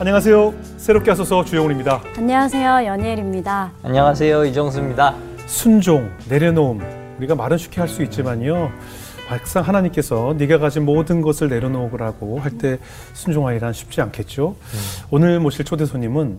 안녕하세요. 0.00 0.54
새롭게 0.76 1.10
하소서 1.10 1.44
주영훈입니다. 1.44 2.02
안녕하세요. 2.16 2.86
연예일입니다. 2.86 3.72
안녕하세요. 3.82 4.44
이정수입니다. 4.44 5.14
순종, 5.46 6.08
내려놓음. 6.28 7.16
우리가 7.18 7.34
말은 7.34 7.58
쉽게 7.58 7.80
할 7.80 7.88
수 7.88 8.02
있지만요. 8.04 8.70
막상 9.28 9.62
하나님께서 9.66 10.34
네가 10.38 10.58
가진 10.58 10.84
모든 10.84 11.20
것을 11.20 11.48
내려놓으라고 11.48 12.38
할 12.38 12.52
때 12.58 12.78
순종하기란 13.12 13.72
쉽지 13.72 14.00
않겠죠. 14.00 14.50
음. 14.58 14.78
오늘 15.10 15.40
모실 15.40 15.64
초대 15.64 15.84
손님은 15.84 16.38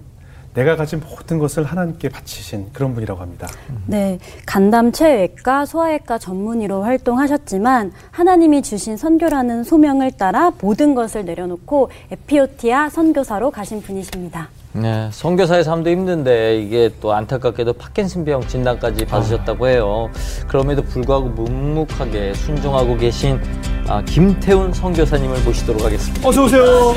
내가 0.53 0.75
가진 0.75 0.99
모든 0.99 1.39
것을 1.39 1.63
하나님께 1.63 2.09
바치신 2.09 2.69
그런 2.73 2.93
분이라고 2.93 3.21
합니다. 3.21 3.47
네, 3.85 4.19
간담 4.45 4.91
체외과 4.91 5.65
소아외과 5.65 6.17
전문의로 6.17 6.83
활동하셨지만 6.83 7.91
하나님이 8.11 8.61
주신 8.61 8.97
선교라는 8.97 9.63
소명을 9.63 10.11
따라 10.11 10.51
모든 10.61 10.95
것을 10.95 11.25
내려놓고 11.25 11.89
에피오티아 12.11 12.89
선교사로 12.89 13.51
가신 13.51 13.81
분이십니다. 13.81 14.49
네, 14.71 15.09
선교사의 15.11 15.63
삶도 15.63 15.89
힘든데 15.89 16.61
이게 16.61 16.93
또 17.01 17.13
안타깝게도 17.13 17.73
파킨슨병 17.73 18.47
진단까지 18.47 19.05
받으셨다고 19.05 19.67
해요. 19.67 20.09
그럼에도 20.47 20.83
불구하고 20.83 21.29
묵묵하게 21.29 22.35
순종하고 22.35 22.95
계신 22.97 23.39
아, 23.87 24.03
김태훈 24.03 24.71
선교사님을 24.71 25.41
모시도록 25.43 25.83
하겠습니다. 25.83 26.27
어서 26.27 26.43
오세요. 26.43 26.93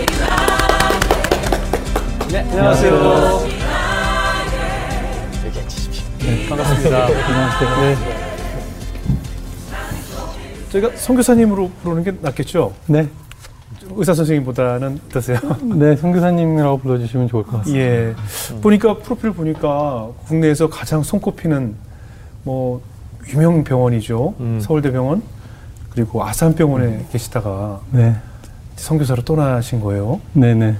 네, 2.33 2.39
안녕하세요. 2.39 2.95
여기 5.45 5.59
앉으십시오. 5.59 6.05
네, 6.21 6.49
반갑습니다. 6.49 7.05
안녕하세요. 7.05 7.77
네. 7.83 7.97
저희가 10.71 10.97
선교사님으로 10.97 11.71
부르는 11.83 12.03
게 12.05 12.13
낫겠죠? 12.23 12.73
네. 12.87 13.07
의사 13.97 14.15
선생님보다는 14.15 14.99
어떠세요? 15.11 15.39
네, 15.77 15.95
선교사님이라고 15.95 16.79
불러주시면 16.79 17.29
좋을 17.29 17.43
것 17.43 17.59
같습니다. 17.59 17.85
예. 17.85 18.15
보니까 18.63 18.97
프로필 18.97 19.33
보니까 19.33 20.09
국내에서 20.27 20.71
가장 20.71 21.03
손꼽히는 21.03 21.75
뭐 22.45 22.81
유명 23.29 23.63
병원이죠. 23.63 24.37
음. 24.41 24.59
서울대병원 24.59 25.23
그리고 25.91 26.25
아산병원에 26.25 26.87
음. 26.87 27.07
계시다가 27.13 27.81
네. 27.91 28.17
선교사로 28.77 29.23
떠나신 29.23 29.83
거예요. 29.83 30.23
네네. 30.33 30.77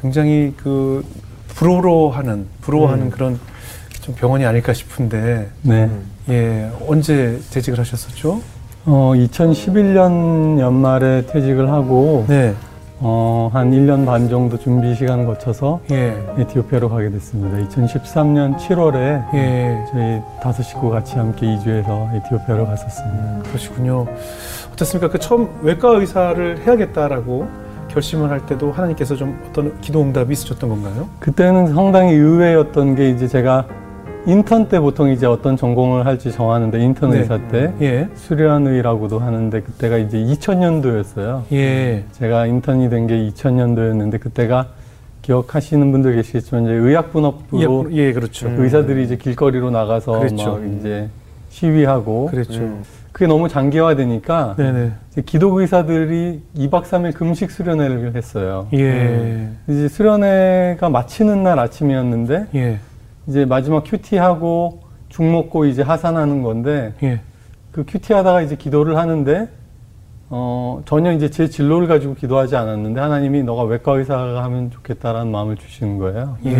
굉장히 0.00 0.54
그 0.56 1.04
부러워하는 1.48 2.46
부러워하는 2.62 3.06
음. 3.06 3.10
그런 3.10 3.40
좀 4.00 4.14
병원이 4.14 4.44
아닐까 4.44 4.72
싶은데. 4.72 5.48
네. 5.62 5.90
예. 6.28 6.70
언제 6.88 7.38
퇴직을 7.50 7.78
하셨었죠? 7.78 8.40
어, 8.86 9.12
2011년 9.14 10.58
연말에 10.58 11.26
퇴직을 11.26 11.70
하고 11.70 12.24
네. 12.28 12.54
어, 13.02 13.50
한 13.52 13.70
1년 13.70 14.04
반 14.04 14.28
정도 14.28 14.58
준비 14.58 14.94
시간을 14.94 15.26
거쳐서 15.26 15.80
예. 15.90 16.16
에티오피아로 16.38 16.88
가게 16.88 17.10
됐습니다. 17.10 17.58
2013년 17.68 18.56
7월에 18.58 19.34
예. 19.34 19.84
저희 19.90 20.20
다섯 20.42 20.62
식구 20.62 20.90
같이 20.90 21.16
함께 21.16 21.54
이주해서 21.54 22.10
에티오피아로 22.14 22.66
갔었습니다. 22.66 23.18
음, 23.18 23.42
그러시군요. 23.46 24.06
어떻습니까? 24.72 25.08
그 25.08 25.18
처음 25.18 25.48
외과 25.62 25.90
의사를 25.90 26.66
해야겠다라고 26.66 27.48
결심을 27.90 28.30
할 28.30 28.46
때도 28.46 28.72
하나님께서 28.72 29.16
좀 29.16 29.38
어떤 29.48 29.78
기도 29.80 30.00
응답이 30.02 30.32
있으셨던 30.32 30.68
건가요? 30.70 31.08
그때는 31.18 31.74
상당히 31.74 32.14
의외였던 32.14 32.94
게 32.94 33.10
이제 33.10 33.26
제가 33.26 33.66
인턴 34.26 34.68
때 34.68 34.78
보통 34.78 35.08
이제 35.10 35.26
어떤 35.26 35.56
전공을 35.56 36.04
할지 36.06 36.30
정하는데 36.30 36.78
인턴 36.78 37.10
네. 37.10 37.20
의사 37.20 37.38
때 37.48 37.72
예. 37.80 38.08
수련의라고도 38.14 39.18
하는데 39.18 39.60
그때가 39.62 39.96
이제 39.96 40.18
2000년도였어요. 40.18 41.42
예. 41.52 42.04
제가 42.12 42.46
인턴이 42.46 42.90
된 42.90 43.06
게 43.06 43.14
2000년도였는데 43.30 44.20
그때가 44.20 44.66
기억하시는 45.22 45.90
분들 45.90 46.16
계시겠지만 46.16 46.64
이제 46.64 46.72
의약분업부로 46.74 47.88
예, 47.92 47.96
예 47.96 48.12
그렇죠. 48.12 48.48
그 48.54 48.64
의사들이 48.64 49.04
이제 49.04 49.16
길거리로 49.16 49.70
나가서 49.70 50.18
그렇죠. 50.18 50.52
막 50.58 50.78
이제 50.78 51.08
시위하고 51.48 52.26
그렇죠. 52.26 52.60
음. 52.60 52.82
그게 53.12 53.26
너무 53.26 53.48
장기화되니까 53.48 54.54
네네. 54.56 54.92
기독 55.26 55.56
의사들이 55.56 56.42
2박 56.56 56.84
3일 56.84 57.14
금식 57.14 57.50
수련회를 57.50 58.14
했어요. 58.14 58.68
예. 58.72 58.92
음. 58.92 59.58
이제 59.68 59.88
수련회가 59.88 60.88
마치는 60.88 61.42
날 61.42 61.58
아침이었는데 61.58 62.46
예. 62.54 62.78
이제 63.26 63.44
마지막 63.44 63.84
큐티하고 63.84 64.80
죽 65.08 65.24
먹고 65.24 65.64
이제 65.64 65.82
하산하는 65.82 66.42
건데 66.42 66.92
예. 67.02 67.20
그 67.72 67.84
큐티하다가 67.86 68.42
이제 68.42 68.56
기도를 68.56 68.96
하는데 68.96 69.48
어 70.32 70.80
전혀 70.84 71.12
이제 71.12 71.28
제 71.28 71.48
진로를 71.48 71.88
가지고 71.88 72.14
기도하지 72.14 72.54
않았는데 72.54 73.00
하나님이 73.00 73.42
너가 73.42 73.64
외과 73.64 73.92
의사가 73.92 74.44
하면 74.44 74.70
좋겠다라는 74.70 75.32
마음을 75.32 75.56
주시는 75.56 75.98
거예요. 75.98 76.36
예. 76.46 76.54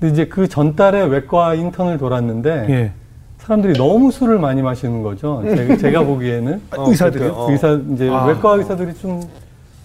근데 0.00 0.12
이제 0.12 0.26
그 0.26 0.48
전달에 0.48 1.04
외과 1.04 1.54
인턴을 1.54 1.98
돌았는데 1.98 2.66
예. 2.68 2.92
사람들이 3.48 3.78
너무 3.78 4.12
술을 4.12 4.38
많이 4.38 4.60
마시는 4.60 5.02
거죠. 5.02 5.42
제가, 5.42 5.76
제가 5.80 6.02
보기에는 6.04 6.60
어, 6.76 6.90
의사들이 6.90 7.24
어. 7.24 7.46
의사 7.50 7.80
이제 7.94 8.08
아. 8.10 8.26
외과 8.26 8.52
의사들이 8.52 8.92
좀 8.94 9.22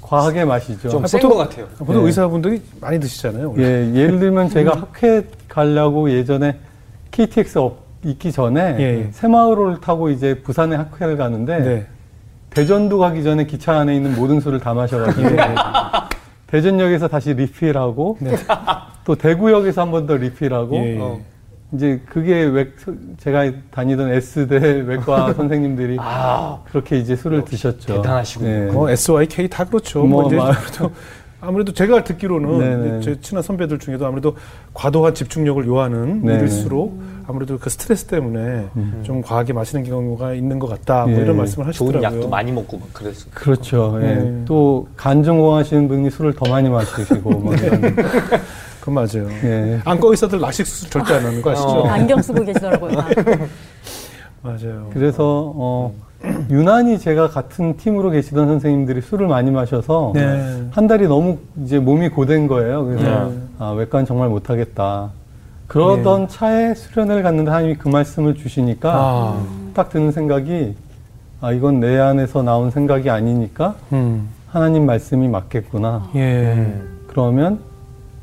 과하게 0.01 0.43
마시죠. 0.43 0.89
좀센것 0.89 1.37
같아요. 1.37 1.67
보통 1.79 2.01
네. 2.01 2.07
의사분들이 2.07 2.61
많이 2.81 2.99
드시잖아요. 2.99 3.55
예, 3.59 3.63
예를 3.95 4.19
들면 4.19 4.49
제가 4.49 4.73
음. 4.73 4.81
학회 4.81 5.23
가려고 5.47 6.11
예전에 6.11 6.57
KTX 7.11 7.69
있기 8.03 8.33
전에 8.33 8.75
예, 8.79 8.83
예. 8.83 9.09
새마을호를 9.13 9.79
타고 9.79 10.09
이제 10.09 10.41
부산에 10.41 10.75
학회를 10.75 11.15
가는데 11.15 11.59
네. 11.59 11.85
대전도 12.49 12.99
가기 12.99 13.23
전에 13.23 13.45
기차 13.45 13.79
안에 13.79 13.95
있는 13.95 14.13
모든 14.17 14.41
술을 14.41 14.59
다 14.59 14.73
마셔가지고 14.73 15.29
예. 15.37 15.37
대전역에서 16.47 17.07
다시 17.07 17.33
리필하고 17.33 18.17
네. 18.19 18.35
또 19.05 19.15
대구역에서 19.15 19.81
한 19.81 19.91
번 19.91 20.05
더 20.05 20.17
리필하고 20.17 20.75
예, 20.75 20.95
예. 20.95 20.99
어. 20.99 21.19
이제 21.73 21.99
그게 22.07 22.43
외, 22.43 22.67
제가 23.17 23.51
다니던 23.71 24.11
S대 24.11 24.57
외과 24.81 25.33
선생님들이 25.33 25.97
아, 25.99 26.59
그렇게 26.69 26.99
이제 26.99 27.15
술을 27.15 27.45
드셨죠. 27.45 27.95
대단하시군요. 27.95 28.49
네. 28.49 28.71
뭐 28.71 28.89
SYK 28.89 29.49
다 29.49 29.65
그렇죠. 29.65 30.03
뭐, 30.03 30.21
뭐 30.21 30.27
이제 30.27 30.37
아무래도 31.41 31.73
제가 31.73 32.03
듣기로는 32.03 33.01
제 33.01 33.19
친한 33.19 33.43
선배들 33.43 33.79
중에도 33.79 34.05
아무래도 34.05 34.37
과도한 34.73 35.13
집중력을 35.13 35.65
요하는 35.67 36.21
네네. 36.21 36.37
일일수록 36.37 37.01
아무래도 37.27 37.57
그 37.57 37.69
스트레스 37.69 38.05
때문에 38.05 38.67
음. 38.75 39.01
좀 39.03 39.21
과하게 39.21 39.53
마시는 39.53 39.83
경우가 39.83 40.33
있는 40.33 40.59
것 40.59 40.67
같다. 40.67 41.05
뭐 41.05 41.17
예. 41.17 41.21
이런 41.21 41.37
말씀을 41.37 41.67
하시더라고요. 41.67 42.01
좋은 42.01 42.03
약도 42.03 42.29
많이 42.29 42.51
먹고 42.51 42.77
막 42.77 42.93
그랬어. 42.93 43.25
그렇죠. 43.33 43.99
예. 44.01 44.15
네. 44.15 44.45
또간 44.45 45.23
전공하시는 45.23 45.87
분이 45.87 46.09
술을 46.11 46.33
더 46.33 46.49
많이 46.49 46.69
마시고 46.69 47.29
뭐 47.31 47.53
이런. 47.55 47.81
그 48.83 48.89
맞아요. 48.89 49.29
예. 49.45 49.79
안과 49.85 50.09
의사들 50.09 50.41
라식 50.41 50.67
수술 50.67 50.89
절대 50.89 51.13
안 51.13 51.25
하는 51.25 51.41
거 51.41 51.51
아시죠? 51.51 51.69
어. 51.69 51.87
안경 51.87 52.21
쓰고 52.21 52.43
계시더라고요. 52.43 52.91
맞아요. 54.43 54.89
그래서 54.91 55.53
어, 55.55 55.93
유난히 56.49 56.99
제가 56.99 57.29
같은 57.29 57.77
팀으로 57.77 58.09
계시던 58.09 58.45
선생님들이 58.45 58.99
술을 58.99 59.27
많이 59.27 59.51
마셔서 59.51 60.11
네. 60.13 60.67
한 60.71 60.87
달이 60.87 61.07
너무 61.07 61.37
이제 61.63 61.79
몸이 61.79 62.09
고된 62.09 62.47
거예요. 62.47 62.83
그래서 62.83 63.29
네. 63.29 63.37
아, 63.57 63.69
외과는 63.71 64.05
정말 64.05 64.27
못하겠다. 64.27 65.11
그러던 65.67 66.27
네. 66.27 66.27
차에 66.27 66.73
수련회를 66.73 67.23
갔는데 67.23 67.51
하나님이 67.51 67.75
그 67.75 67.87
말씀을 67.87 68.35
주시니까 68.35 68.91
아. 68.93 69.45
딱 69.73 69.91
드는 69.91 70.11
생각이 70.11 70.75
아 71.39 71.53
이건 71.53 71.79
내 71.79 71.97
안에서 71.99 72.43
나온 72.43 72.69
생각이 72.69 73.09
아니니까 73.09 73.75
음. 73.93 74.27
하나님 74.49 74.85
말씀이 74.85 75.29
맞겠구나. 75.29 76.09
예. 76.17 76.81
그러면 77.07 77.59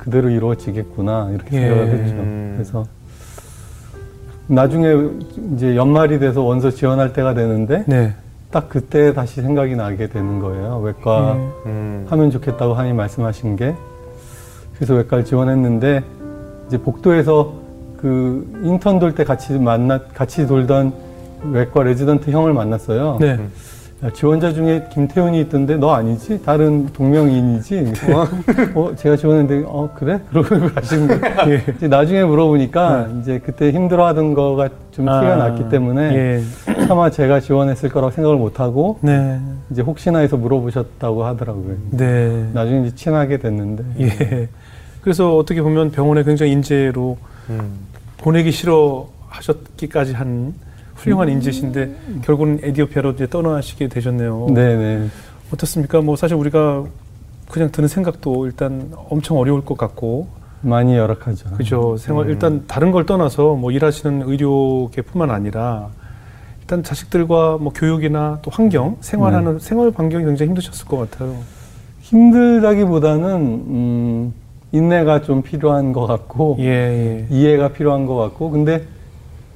그대로 0.01 0.31
이루어지겠구나 0.31 1.31
이렇게 1.35 1.57
예. 1.57 1.69
생각을 1.69 1.89
했죠. 1.99 2.17
그래서 2.55 2.87
나중에 4.47 4.95
이제 5.55 5.77
연말이 5.77 6.19
돼서 6.19 6.43
원서 6.43 6.71
지원할 6.71 7.13
때가 7.13 7.35
되는데 7.35 7.85
네. 7.87 8.15
딱 8.51 8.69
그때 8.69 9.13
다시 9.13 9.43
생각이 9.43 9.77
나게 9.77 10.09
되는 10.09 10.41
거예요. 10.41 10.81
외과 10.83 11.35
음. 11.67 12.07
하면 12.09 12.31
좋겠다고 12.31 12.75
하나님 12.75 12.97
말씀하신 12.97 13.57
게 13.57 13.75
그래서 14.75 14.95
외과를 14.95 15.25
지원했는데 15.25 16.03
이제 16.67 16.79
복도에서 16.79 17.53
그 18.01 18.61
인턴 18.65 18.99
돌 18.99 19.15
때 19.15 19.25
같이 19.25 19.59
만나 19.59 20.01
같이 20.15 20.47
돌던 20.47 20.93
외과 21.53 21.83
레지던트 21.83 22.31
형을 22.31 22.53
만났어요. 22.55 23.19
네. 23.21 23.39
야, 24.03 24.09
지원자 24.11 24.55
중에 24.55 24.89
김태훈이 24.91 25.39
있던데 25.43 25.77
너 25.77 25.93
아니지? 25.93 26.43
다른 26.43 26.87
동명이인이지? 26.87 27.93
어, 28.15 28.27
어 28.81 28.97
제가 28.97 29.15
지원했는데 29.17 29.67
어 29.69 29.91
그래? 29.95 30.21
그러고 30.33 30.75
가시는 30.75 31.21
거예요. 31.21 31.63
예. 31.83 31.87
나중에 31.87 32.25
물어보니까 32.25 33.09
네. 33.09 33.21
이제 33.21 33.39
그때 33.45 33.71
힘들어하던 33.71 34.33
거가 34.33 34.71
좀 34.91 35.07
아, 35.07 35.21
티가 35.21 35.37
났기 35.37 35.69
때문에 35.69 36.15
예. 36.15 36.87
차마 36.87 37.11
제가 37.11 37.41
지원했을 37.41 37.91
거라고 37.91 38.11
생각을 38.11 38.39
못하고 38.39 38.99
네. 39.03 39.39
이제 39.71 39.83
혹시나 39.83 40.21
해서 40.21 40.39
물어보셨다고 40.39 41.25
하더라고요. 41.27 41.77
네. 41.91 42.49
나중에 42.55 42.87
이제 42.87 42.97
친하게 42.97 43.37
됐는데. 43.37 43.85
예. 44.01 44.49
그래서 45.03 45.37
어떻게 45.37 45.61
보면 45.61 45.91
병원에 45.91 46.23
굉장히 46.23 46.53
인재로 46.53 47.19
음. 47.51 47.71
보내기 48.17 48.51
싫어 48.51 49.09
하셨기까지 49.29 50.15
한 50.15 50.55
훌륭한 51.01 51.29
음. 51.29 51.35
인재신데 51.35 51.95
결국은 52.25 52.61
에디오피아로 52.63 53.13
이제 53.13 53.27
떠나시게 53.29 53.89
되셨네요. 53.89 54.49
네네. 54.55 55.09
어떻습니까? 55.53 56.01
뭐 56.01 56.17
사실 56.17 56.37
우리가 56.37 56.85
그냥 57.51 57.71
드는 57.73 57.89
생각도 57.89 58.47
일단 58.47 58.93
엄청 59.09 59.39
어려울 59.39 59.65
것 59.65 59.77
같고 59.77 60.29
많이 60.61 60.95
열악하죠. 60.95 61.51
그죠. 61.57 61.97
생활 61.97 62.27
음. 62.27 62.31
일단 62.31 62.65
다른 62.67 62.91
걸 62.93 63.07
떠나서 63.07 63.55
뭐 63.55 63.73
일하시는 63.73 64.23
의료계뿐만 64.29 65.31
아니라 65.31 65.89
일단 66.61 66.83
자식들과 66.83 67.57
뭐 67.59 67.73
교육이나 67.73 68.39
또 68.43 68.51
환경, 68.53 68.97
생활하는 69.01 69.55
네. 69.55 69.59
생활 69.59 69.91
반경이 69.91 70.25
굉장히 70.25 70.51
힘드셨을 70.51 70.87
것 70.87 71.11
같아요. 71.11 71.35
힘들다기보다는 72.03 73.35
음, 73.35 74.35
인내가 74.73 75.23
좀 75.23 75.43
필요한 75.43 75.93
것 75.93 76.07
같고 76.07 76.57
예, 76.61 76.67
예. 76.67 77.27
이해가 77.31 77.69
필요한 77.69 78.07
것 78.07 78.15
같고 78.17 78.51
근데 78.51 78.85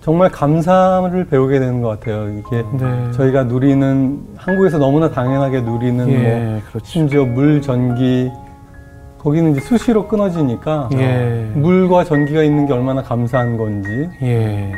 정말 0.04 0.30
감사를 0.30 1.24
배우게 1.24 1.58
되는 1.58 1.80
것 1.80 1.88
같아요. 1.88 2.28
이게 2.28 2.62
네. 2.78 3.12
저희가 3.12 3.44
누리는 3.44 4.22
한국에서 4.36 4.76
너무나 4.76 5.10
당연하게 5.10 5.62
누리는 5.62 6.04
뭐 6.04 6.14
예, 6.14 6.62
그렇죠. 6.68 6.84
심지어 6.84 7.24
물, 7.24 7.62
전기 7.62 8.30
거기는 9.18 9.52
이제 9.52 9.62
수시로 9.62 10.06
끊어지니까 10.06 10.90
예. 10.92 11.50
물과 11.54 12.04
전기가 12.04 12.42
있는 12.42 12.66
게 12.66 12.74
얼마나 12.74 13.02
감사한 13.02 13.56
건지 13.56 14.10
예. 14.20 14.74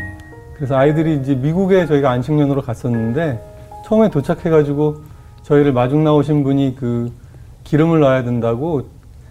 그래서 0.55 0.77
아이들이 0.77 1.17
이제 1.17 1.35
미국에 1.35 1.87
저희가 1.87 2.09
안식년으로 2.13 2.63
갔었는데 2.63 3.41
처음에 3.85 4.09
도착해가지고 4.11 4.95
저희를 5.43 5.73
마중 5.73 6.05
나오신 6.05 6.45
분이 6.45 6.77
그 6.79 7.11
기름을 7.65 7.99
넣어야 7.99 8.23
된다고 8.23 8.83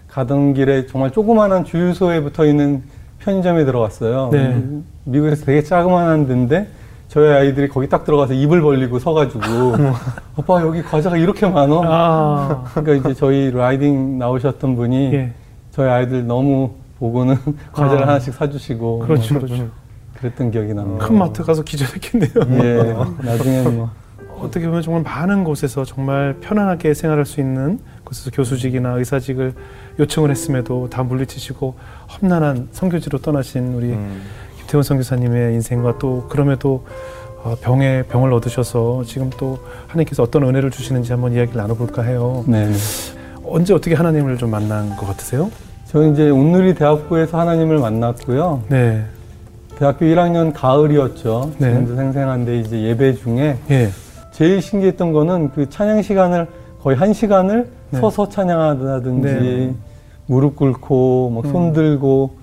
가던 0.08 0.52
길에 0.52 0.86
정말 0.88 1.10
조그마한 1.10 1.64
주유소에 1.64 2.20
붙어 2.20 2.44
있는 2.44 2.82
편의점에 3.20 3.64
들어갔어요. 3.64 4.30
네. 4.32 4.62
미국에서 5.04 5.44
되게 5.44 5.62
자그마한 5.62 6.26
데인데 6.26 6.68
저희 7.08 7.28
아이들이 7.32 7.68
거기 7.68 7.88
딱 7.88 8.04
들어가서 8.04 8.34
입을 8.34 8.60
벌리고 8.60 8.98
서가지고 8.98 9.40
오빠 10.36 10.60
여기 10.62 10.82
과자가 10.82 11.16
이렇게 11.16 11.46
많어. 11.46 11.82
아. 11.84 12.64
그러니까 12.74 12.94
이제 13.10 13.14
저희 13.18 13.50
라이딩 13.50 14.18
나오셨던 14.18 14.76
분이 14.76 15.14
예. 15.14 15.32
저희 15.70 15.88
아이들 15.88 16.26
너무 16.26 16.72
보고는 16.98 17.36
과자를 17.72 18.04
아. 18.04 18.08
하나씩 18.08 18.34
사주시고 18.34 19.00
그렇죠, 19.00 19.34
뭐 19.34 19.42
그렇죠. 19.44 19.68
그랬던 20.14 20.50
기억이 20.50 20.74
납니다. 20.74 21.06
큰 21.06 21.18
마트 21.18 21.42
가서 21.42 21.62
기절했겠네요. 21.62 22.30
예, 22.62 22.96
나중에 23.22 23.62
뭐 23.68 23.90
어떻게 24.40 24.66
보면 24.66 24.82
정말 24.82 25.02
많은 25.02 25.44
곳에서 25.44 25.84
정말 25.84 26.36
편안하게 26.40 26.94
생활할 26.94 27.24
수 27.26 27.40
있는 27.40 27.78
곳에서 28.06 28.30
교수직이나 28.30 28.92
의사직을 28.92 29.52
요청을 29.98 30.30
했음에도 30.30 30.88
다 30.88 31.02
물리치시고 31.02 31.74
험난한 32.22 32.68
선교지로 32.72 33.18
떠나신 33.18 33.74
우리 33.74 33.90
음. 33.90 34.22
김태원 34.58 34.82
선교사님의 34.82 35.54
인생과 35.54 35.98
또 35.98 36.26
그럼에도 36.28 36.86
어, 37.42 37.54
병에 37.60 38.02
병을 38.04 38.32
얻으셔서 38.32 39.04
지금 39.06 39.30
또 39.38 39.58
하나님께서 39.88 40.22
어떤 40.22 40.44
은혜를 40.44 40.70
주시는지 40.70 41.12
한번 41.12 41.32
이야기를 41.32 41.60
나눠볼까 41.60 42.02
해요. 42.02 42.44
네. 42.48 42.72
언제 43.44 43.74
어떻게 43.74 43.94
하나님을 43.94 44.38
좀 44.38 44.50
만난 44.50 44.96
것 44.96 45.06
같으세요? 45.06 45.50
저는 45.86 46.14
이제 46.14 46.30
온누리 46.30 46.74
대학부에서 46.74 47.38
하나님을 47.38 47.78
만났고요. 47.78 48.64
네, 48.68 49.04
대학교 49.78 50.04
1학년 50.06 50.52
가을이었죠. 50.52 51.52
네. 51.58 51.70
지금도 51.70 51.94
생생한데 51.94 52.58
이제 52.58 52.82
예배 52.82 53.14
중에 53.14 53.58
예, 53.70 53.90
제일 54.32 54.60
신기했던 54.60 55.12
거는 55.12 55.52
그 55.54 55.70
찬양 55.70 56.02
시간을 56.02 56.48
거의 56.86 56.96
한 56.96 57.12
시간을 57.12 57.68
네. 57.90 57.98
서서 57.98 58.28
찬양하다든지 58.28 59.28
네. 59.28 59.74
무릎 60.26 60.54
꿇고 60.54 61.30
막손 61.34 61.56
음. 61.56 61.72
들고 61.72 62.36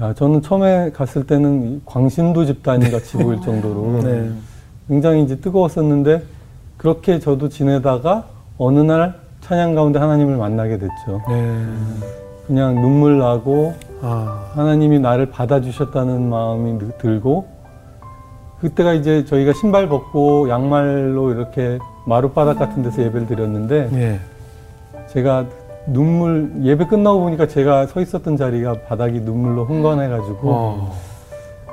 야, 0.00 0.14
저는 0.14 0.42
처음에 0.42 0.92
갔을 0.92 1.26
때는 1.26 1.82
광신도 1.84 2.44
집단이 2.44 2.88
같이 2.92 3.16
보일 3.16 3.40
정도로 3.40 4.00
네, 4.06 4.30
굉장히 4.86 5.24
이제 5.24 5.40
뜨거웠었는데 5.40 6.22
그렇게 6.76 7.18
저도 7.18 7.48
지내다가 7.48 8.26
어느 8.58 8.78
날 8.78 9.16
찬양 9.40 9.74
가운데 9.74 9.98
하나님을 9.98 10.36
만나게 10.36 10.78
됐죠. 10.78 11.22
네, 11.28 11.64
그냥 12.46 12.76
눈물 12.76 13.18
나고 13.18 13.74
아, 14.02 14.50
하나님이 14.54 15.00
나를 15.00 15.30
받아주셨다는 15.30 16.30
마음이 16.30 16.78
느- 16.78 16.98
들고 16.98 17.48
그때가 18.60 18.92
이제 18.92 19.24
저희가 19.24 19.52
신발 19.52 19.88
벗고 19.88 20.48
양말로 20.48 21.32
이렇게 21.32 21.80
마룻바닥 22.06 22.58
같은 22.58 22.82
데서 22.82 23.02
예배를 23.02 23.26
드렸는데 23.26 23.88
예, 23.94 24.20
제가 25.08 25.46
눈물 25.86 26.50
예배 26.62 26.86
끝나고 26.86 27.20
보니까 27.20 27.46
제가 27.46 27.86
서 27.86 28.00
있었던 28.00 28.36
자리가 28.36 28.82
바닥이 28.88 29.20
눈물로 29.20 29.64
흥건해가지고 29.66 30.38
어, 30.50 30.92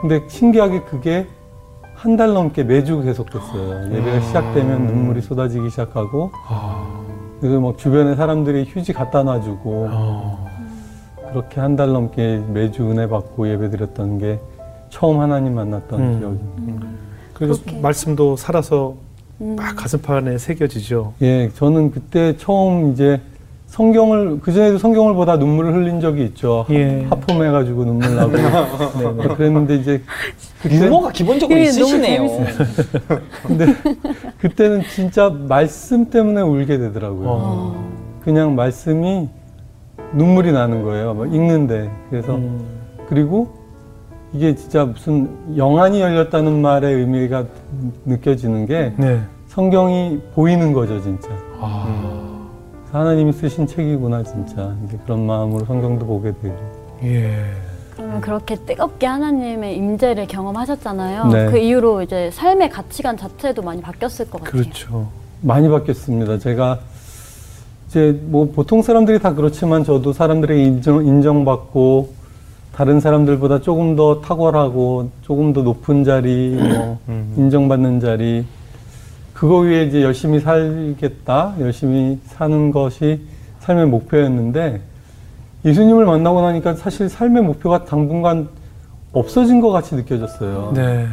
근데 0.01 0.21
신기하게 0.27 0.81
그게 0.81 1.27
한 1.95 2.17
달 2.17 2.33
넘게 2.33 2.63
매주 2.63 3.01
계속됐어요 3.03 3.93
예배가 3.95 4.21
시작되면 4.21 4.87
눈물이 4.87 5.21
쏟아지기 5.21 5.69
시작하고 5.69 6.31
아, 6.47 6.99
그래서 7.39 7.59
막 7.59 7.77
주변에 7.77 8.15
사람들이 8.15 8.65
휴지 8.67 8.91
갖다 8.93 9.21
놔주고 9.23 9.87
어, 9.91 10.47
그렇게 11.29 11.61
한 11.61 11.75
달 11.75 11.93
넘게 11.93 12.41
매주 12.51 12.89
은혜 12.89 13.07
받고 13.07 13.47
예배 13.49 13.69
드렸던 13.69 14.17
게 14.17 14.39
처음 14.89 15.19
하나님 15.19 15.55
만났던 15.55 15.99
음. 15.99 16.19
기억입니다. 16.19 16.87
그래서 17.33 17.61
그렇게. 17.63 17.79
말씀도 17.79 18.35
살아서 18.35 18.89
음. 18.93 19.10
막 19.41 19.75
가슴판에 19.75 20.37
새겨지죠. 20.37 21.13
예, 21.23 21.49
저는 21.55 21.91
그때 21.91 22.37
처음 22.37 22.91
이제 22.91 23.19
성경을 23.65 24.41
그전에도 24.41 24.77
성경을 24.77 25.15
보다 25.15 25.37
눈물을 25.37 25.73
흘린 25.73 25.99
적이 26.01 26.25
있죠. 26.25 26.65
예. 26.69 27.05
하품해가지고 27.09 27.85
눈물 27.85 28.15
나고 28.15 28.31
네, 29.17 29.27
그랬는데 29.35 29.75
이제 29.77 30.01
그때 30.61 30.75
유머가 30.75 31.11
기본적으로 31.11 31.57
예, 31.57 31.63
있으시네요. 31.63 32.27
근데 33.47 33.65
그때는 34.39 34.83
진짜 34.93 35.29
말씀 35.29 36.09
때문에 36.09 36.41
울게 36.41 36.77
되더라고요. 36.77 37.27
어. 37.27 37.91
그냥 38.23 38.55
말씀이 38.55 39.27
눈물이 40.13 40.51
나는 40.51 40.83
거예요. 40.83 41.13
막 41.13 41.33
읽는데 41.33 41.89
그래서 42.09 42.35
음, 42.35 42.61
그리고 43.07 43.60
이게 44.33 44.55
진짜 44.55 44.85
무슨 44.85 45.57
영안이 45.57 45.99
열렸다는 45.99 46.61
말의 46.61 46.95
의미가 46.95 47.45
느껴지는 48.05 48.65
게 48.65 48.93
네, 48.97 49.21
성경이 49.47 50.19
보이는 50.33 50.71
거죠, 50.71 51.01
진짜. 51.01 51.27
아, 51.59 52.47
하나님이 52.91 53.33
쓰신 53.33 53.67
책이구나, 53.67 54.23
진짜. 54.23 54.73
이제 54.85 54.97
그런 55.03 55.25
마음으로 55.25 55.65
성경도 55.65 56.05
보게 56.05 56.31
되고. 56.41 56.55
예, 57.03 57.43
그러면 57.95 58.21
그렇게 58.21 58.55
뜨겁게 58.55 59.05
하나님의 59.05 59.75
임재를 59.75 60.27
경험하셨잖아요. 60.27 61.27
네. 61.27 61.51
그 61.51 61.57
이후로 61.57 62.03
이제 62.03 62.29
삶의 62.31 62.69
가치관 62.69 63.17
자체도 63.17 63.61
많이 63.61 63.81
바뀌었을 63.81 64.29
것 64.29 64.41
같아요. 64.43 64.63
그렇죠. 64.63 65.09
많이 65.41 65.67
바뀌었습니다. 65.67 66.37
제가 66.37 66.79
이제 67.87 68.17
뭐 68.23 68.49
보통 68.49 68.81
사람들이 68.81 69.19
다 69.19 69.33
그렇지만 69.33 69.83
저도 69.83 70.13
사람들에게 70.13 70.63
인정, 70.63 71.05
인정받고 71.05 72.20
다른 72.73 72.99
사람들보다 72.99 73.59
조금 73.61 73.95
더 73.95 74.21
탁월하고 74.21 75.09
조금 75.21 75.53
더 75.53 75.61
높은 75.61 76.03
자리, 76.03 76.57
뭐 76.57 76.99
인정받는 77.37 77.99
자리, 77.99 78.45
그거 79.33 79.57
위에 79.59 79.83
이제 79.85 80.01
열심히 80.01 80.39
살겠다, 80.39 81.55
열심히 81.59 82.17
사는 82.25 82.71
것이 82.71 83.21
삶의 83.59 83.87
목표였는데 83.87 84.81
예수님을 85.65 86.05
만나고 86.05 86.41
나니까 86.41 86.75
사실 86.75 87.09
삶의 87.09 87.43
목표가 87.43 87.83
당분간 87.85 88.47
없어진 89.13 89.59
것 89.59 89.71
같이 89.71 89.95
느껴졌어요. 89.95 90.71
네, 90.73 91.05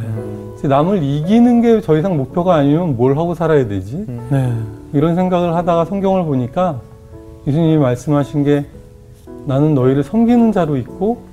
이제 0.57 0.67
남을 0.69 1.03
이기는 1.03 1.61
게 1.61 1.81
더 1.81 1.97
이상 1.97 2.15
목표가 2.15 2.55
아니면 2.55 2.95
뭘 2.95 3.17
하고 3.17 3.35
살아야 3.35 3.67
되지? 3.67 4.05
네, 4.29 4.53
이런 4.93 5.15
생각을 5.15 5.53
하다가 5.55 5.85
성경을 5.85 6.23
보니까 6.23 6.79
예수님이 7.45 7.77
말씀하신 7.77 8.43
게 8.45 8.65
나는 9.45 9.75
너희를 9.75 10.03
섬기는 10.03 10.51
자로 10.53 10.77
있고 10.77 11.17
음, 11.23 11.28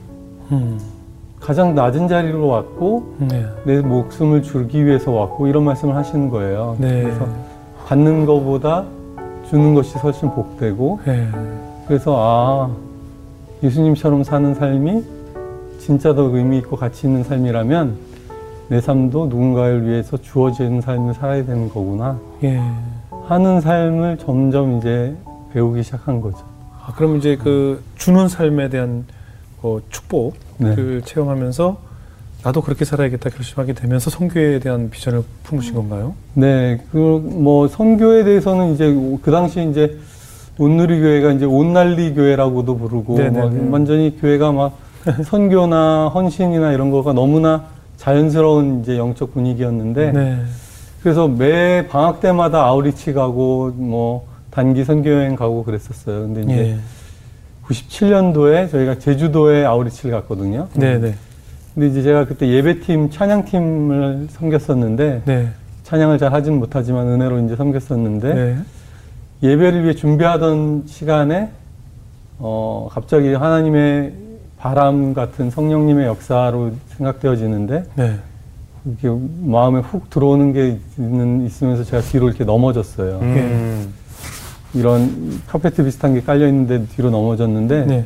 가장 1.41 1.75
낮은 1.75 2.09
자리로 2.09 2.47
왔고 2.47 3.15
네, 3.19 3.47
내 3.65 3.81
목숨을 3.81 4.43
주기 4.43 4.85
위해서 4.85 5.13
왔고 5.13 5.47
이런 5.47 5.65
말씀을 5.65 5.95
하시는 5.95 6.29
거예요. 6.29 6.77
네, 6.79 7.03
그래서 7.03 7.27
받는 7.87 8.27
것보다 8.27 8.85
주는 9.49 9.75
것이 9.75 9.97
훨씬 9.99 10.31
복되고 10.31 11.01
네, 11.05 11.29
그래서 11.87 12.17
아 12.19 12.71
예수님처럼 13.63 14.25
사는 14.25 14.55
삶이 14.55 15.05
진짜 15.79 16.15
더 16.15 16.23
의미 16.23 16.59
있고 16.59 16.77
가치 16.77 17.07
있는 17.07 17.23
삶이라면 17.23 17.97
내 18.69 18.81
삶도 18.81 19.27
누군가를 19.27 19.87
위해서 19.87 20.17
주어지는 20.17 20.81
삶을 20.81 21.15
살아야 21.15 21.45
되는 21.45 21.69
거구나 21.69 22.19
예. 22.43 22.61
하는 23.27 23.61
삶을 23.61 24.19
점점 24.19 24.79
이제 24.79 25.17
배우기 25.53 25.83
시작한 25.85 26.21
거죠. 26.21 26.39
아, 26.85 26.93
그럼 26.95 27.17
이제 27.17 27.37
그 27.37 27.83
주는 27.97 28.29
삶에 28.29 28.69
대한 28.69 29.05
어, 29.63 29.79
축복 29.91 30.35
을 30.63 31.01
네. 31.01 31.05
체험하면서 31.05 31.77
나도 32.43 32.63
그렇게 32.63 32.85
살아야겠다 32.85 33.31
결심하게 33.31 33.73
되면서 33.73 34.09
선교에 34.09 34.61
대한 34.61 34.89
비전을 34.89 35.23
품으신 35.43 35.75
건가요? 35.75 36.15
네, 36.35 36.81
그뭐 36.93 37.69
선교에 37.69 38.25
대해서는 38.25 38.73
이제 38.75 38.95
그 39.23 39.31
당시 39.31 39.69
이제 39.69 39.99
온누리 40.59 41.01
교회가 41.01 41.33
이제 41.33 41.45
온날리 41.45 42.15
교회라고도 42.15 42.77
부르고 42.79 43.19
네네네. 43.19 43.41
막 43.41 43.73
완전히 43.73 44.17
교회가 44.21 44.53
막 44.53 44.79
선교나 45.25 46.09
헌신이나 46.15 46.73
이런 46.73 46.91
거가 46.91 47.13
너무나 47.13 47.65
자연스러운 47.97 48.81
이제 48.81 48.97
영적 48.97 49.35
분위기였는데 49.35 50.13
네. 50.13 50.43
그래서 51.03 51.29
매 51.29 51.87
방학 51.89 52.21
때마다 52.21 52.65
아우리치 52.65 53.13
가고 53.13 53.73
뭐 53.75 54.27
단기 54.51 54.85
선교 54.85 55.11
여행 55.11 55.37
가고 55.37 55.65
그랬었어요. 55.65 56.23
근데 56.23 56.43
이제 56.43 56.53
예. 56.53 56.79
97년도에 57.67 58.71
저희가 58.71 58.99
제주도에 58.99 59.65
아우리치를 59.65 60.13
갔거든요. 60.21 60.69
네, 60.75 60.99
네. 60.99 61.15
근데 61.75 61.89
이제 61.89 62.03
제가 62.03 62.25
그때 62.27 62.49
예배팀, 62.49 63.11
찬양팀을 63.11 64.29
섬겼었는데 64.31 65.23
네. 65.25 65.49
찬양을 65.83 66.19
잘 66.19 66.33
하진 66.33 66.59
못하지만 66.59 67.07
은혜로 67.09 67.41
이제 67.41 67.57
섬겼었는데 67.57 68.35
네. 68.35 68.57
예배를 69.43 69.85
위해 69.85 69.95
준비하던 69.95 70.85
시간에 70.87 71.51
어 72.39 72.89
갑자기 72.91 73.35
하나님의 73.35 74.15
바람 74.59 75.13
같은 75.13 75.51
성령님의 75.51 76.07
역사로 76.07 76.73
생각되어지는데 76.97 77.85
네. 77.95 78.19
이렇게 78.87 79.25
마음에 79.43 79.81
훅 79.81 80.09
들어오는 80.11 80.53
게 80.53 80.79
있는, 80.97 81.45
있으면서 81.45 81.85
제가 81.85 82.03
뒤로 82.03 82.29
이렇게 82.29 82.45
넘어졌어요. 82.45 83.19
음. 83.21 83.93
이런 84.75 85.41
카페트 85.47 85.85
비슷한 85.85 86.15
게 86.15 86.21
깔려 86.21 86.47
있는데 86.49 86.85
뒤로 86.87 87.11
넘어졌는데 87.11 87.87
네. 87.87 88.05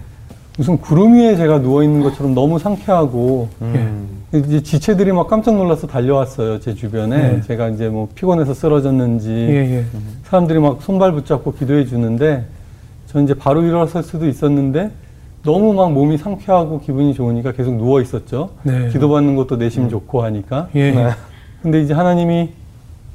무슨 0.56 0.76
구름 0.78 1.14
위에 1.14 1.36
제가 1.36 1.60
누워 1.60 1.82
있는 1.82 2.00
것처럼 2.02 2.34
너무 2.34 2.58
상쾌하고 2.58 3.48
음. 3.62 4.20
이제 4.32 4.62
지체들이 4.62 5.12
막 5.12 5.26
깜짝 5.26 5.56
놀라서 5.56 5.86
달려왔어요 5.86 6.60
제 6.60 6.74
주변에 6.74 7.16
네. 7.16 7.40
제가 7.42 7.68
이제 7.68 7.88
뭐 7.88 8.08
피곤해서 8.14 8.54
쓰러졌는지 8.54 9.30
예, 9.30 9.78
예. 9.78 9.84
사람들이 10.24 10.58
막 10.60 10.82
손발 10.82 11.12
붙잡고 11.12 11.54
기도해 11.54 11.86
주는데 11.86 12.44
저 13.06 13.20
이제 13.20 13.34
바로 13.34 13.62
일어설 13.62 14.02
수도 14.02 14.28
있었는데 14.28 14.90
너무 15.42 15.72
막 15.72 15.92
몸이 15.92 16.18
상쾌하고 16.18 16.80
기분이 16.80 17.14
좋으니까 17.14 17.52
계속 17.52 17.74
누워 17.74 18.00
있었죠. 18.00 18.50
네. 18.62 18.88
기도받는 18.90 19.36
것도 19.36 19.56
내심 19.56 19.84
음. 19.84 19.88
좋고 19.88 20.22
하니까. 20.22 20.68
예. 20.74 20.90
네. 20.92 21.10
근데 21.62 21.80
이제 21.80 21.94
하나님이 21.94 22.50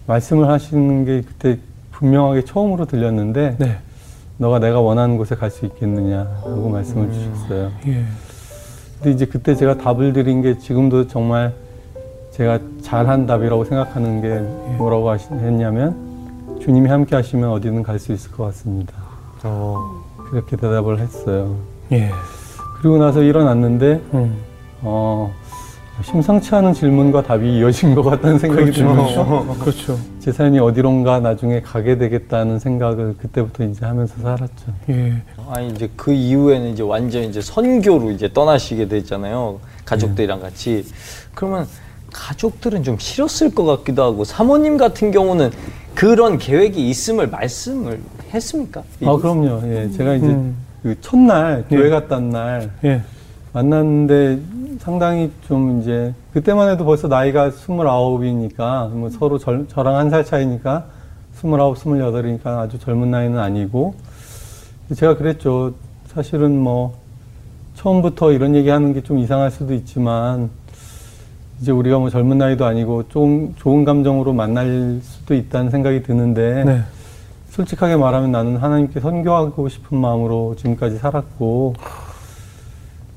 말씀을 0.08 0.50
하시는 0.50 1.06
게 1.06 1.22
그때 1.22 1.60
분명하게 2.00 2.44
처음으로 2.46 2.86
들렸는데 2.86 3.56
네. 3.58 3.78
너가 4.38 4.60
내가 4.60 4.82
원하는 4.82 5.18
곳에 5.18 5.36
갈 5.36 5.50
수 5.50 5.66
있겠느냐라고 5.66 6.70
말씀을 6.70 7.06
음. 7.06 7.14
주셨어요. 7.14 7.72
예. 7.88 8.04
근데 9.00 9.12
이제 9.12 9.26
그때 9.26 9.56
제가 9.56 9.78
답을 9.78 10.12
드린 10.14 10.42
게 10.42 10.58
지금도 10.58 11.08
정말 11.08 11.54
제가 12.32 12.60
잘한 12.82 13.26
답이라고 13.28 13.64
생각하는 13.64 14.22
게 14.22 14.28
예. 14.30 14.76
뭐라고 14.78 15.10
하셨냐면 15.10 15.96
주님이 16.62 16.90
함께 16.90 17.16
하시면 17.16 17.50
어디든 17.52 17.84
갈 17.84 17.98
수 18.00 18.12
있을 18.12 18.32
것 18.32 18.44
같습니다. 18.46 18.94
어. 19.44 20.04
그렇게 20.30 20.58
대답을 20.58 21.00
했어요. 21.00 21.56
예. 21.94 22.10
그리고 22.82 22.98
나서 22.98 23.22
일어났는데 23.22 24.02
음. 24.14 24.36
어, 24.82 25.34
심상치 26.04 26.54
않은 26.56 26.74
질문과 26.74 27.24
답이 27.24 27.58
이어진 27.58 27.96
것 27.96 28.04
같다는 28.04 28.38
생각이 28.38 28.64
그렇죠. 28.72 28.80
들면서 28.82 29.56
그렇죠. 29.60 30.00
제 30.20 30.32
삶이 30.32 30.60
어디론가 30.60 31.22
나중에 31.22 31.62
가게 31.62 31.98
되겠다는 31.98 32.60
생각을 32.60 33.16
그때부터 33.18 33.64
이제 33.64 33.86
하면서 33.86 34.14
살았죠. 34.22 34.74
예. 34.90 35.14
아니 35.50 35.70
이제 35.70 35.90
그 35.96 36.12
이후에는 36.12 36.70
이제 36.70 36.84
완전 36.84 37.24
이제 37.24 37.40
선교로 37.42 38.12
이제 38.12 38.32
떠나시게 38.34 38.88
됐잖아요. 38.90 39.60
가족들이랑 39.86 40.40
예. 40.40 40.42
같이. 40.44 40.86
그러면 41.34 41.66
가족들은 42.12 42.84
좀 42.84 42.98
싫었을 42.98 43.56
것 43.56 43.66
같기도 43.66 44.04
하고 44.04 44.24
사모님 44.26 44.78
같은 44.78 45.12
경우는 45.12 45.52
그런 45.94 46.38
계획이 46.38 46.90
있음을 46.90 47.28
말씀을 47.28 48.02
했습니까? 48.34 48.84
아 49.06 49.16
그럼요. 49.16 49.62
예, 49.66 49.90
제가 49.92 50.16
이제 50.16 50.28
음. 50.28 50.56
그 50.84 51.00
첫날 51.00 51.66
교회 51.70 51.86
예. 51.86 51.90
갔던 51.90 52.30
날 52.30 52.70
예. 52.84 53.02
만났는데 53.56 54.40
상당히 54.80 55.32
좀 55.48 55.80
이제 55.82 56.14
그때만 56.34 56.70
해도 56.70 56.84
벌써 56.84 57.08
나이가 57.08 57.50
스물아홉이니까 57.52 58.90
뭐 58.94 59.10
서로 59.10 59.38
절, 59.38 59.66
저랑 59.70 59.96
한 59.96 60.10
살 60.10 60.26
차이니까 60.26 60.86
스물아홉, 61.36 61.78
스물여덟이니까 61.78 62.60
아주 62.62 62.78
젊은 62.80 63.12
나이는 63.12 63.40
아니고 63.40 63.96
제가 64.94 65.16
그랬죠. 65.16 65.74
사실은 66.08 66.58
뭐 66.60 66.98
처음부터 67.76 68.34
이런 68.34 68.56
얘기 68.56 68.70
하는 68.70 68.94
게 68.94 69.02
좀 69.02 69.20
이상할 69.20 69.52
수도 69.52 69.74
있지만 69.74 70.50
이제 71.62 71.72
우리가 71.72 71.98
뭐 72.00 72.10
젊은 72.10 72.38
나이도 72.38 72.66
아니고 72.66 73.08
좀 73.08 73.54
좋은 73.58 73.86
감정으로 73.86 74.34
만날 74.34 75.00
수도 75.02 75.34
있다는 75.34 75.72
생각이 75.72 76.04
드는데 76.04 76.64
네. 76.66 76.82
솔직하게 77.52 77.96
말하면 77.96 78.32
나는 78.34 78.58
하나님께 78.58 79.00
선교하고 79.00 79.70
싶은 79.70 79.98
마음으로 79.98 80.56
지금까지 80.58 80.98
살았고 80.98 81.74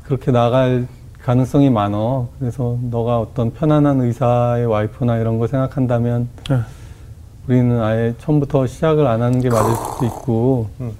그렇게 0.09 0.33
나갈 0.33 0.87
가능성이 1.23 1.69
많어. 1.69 2.29
그래서 2.39 2.79
너가 2.91 3.21
어떤 3.21 3.53
편안한 3.53 4.01
의사의 4.01 4.65
와이프나 4.65 5.19
이런 5.19 5.39
거 5.39 5.47
생각한다면 5.47 6.29
네. 6.49 6.61
우리는 7.47 7.79
아예 7.83 8.15
처음부터 8.19 8.67
시작을 8.67 9.07
안 9.07 9.21
하는 9.21 9.39
게 9.41 9.51
맞을 9.51 9.71
수도 9.77 10.07
있고 10.07 10.69
음. 10.81 10.93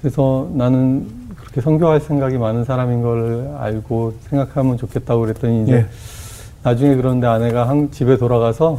그래서 0.00 0.48
나는 0.54 1.08
그렇게 1.36 1.60
선교할 1.60 1.98
생각이 2.00 2.38
많은 2.38 2.64
사람인 2.64 3.02
걸 3.02 3.56
알고 3.58 4.14
생각하면 4.30 4.76
좋겠다고 4.76 5.22
그랬더니 5.22 5.64
이제 5.64 5.72
예. 5.72 5.86
나중에 6.62 6.94
그런데 6.94 7.26
아내가 7.26 7.68
한 7.68 7.90
집에 7.90 8.16
돌아가서 8.16 8.78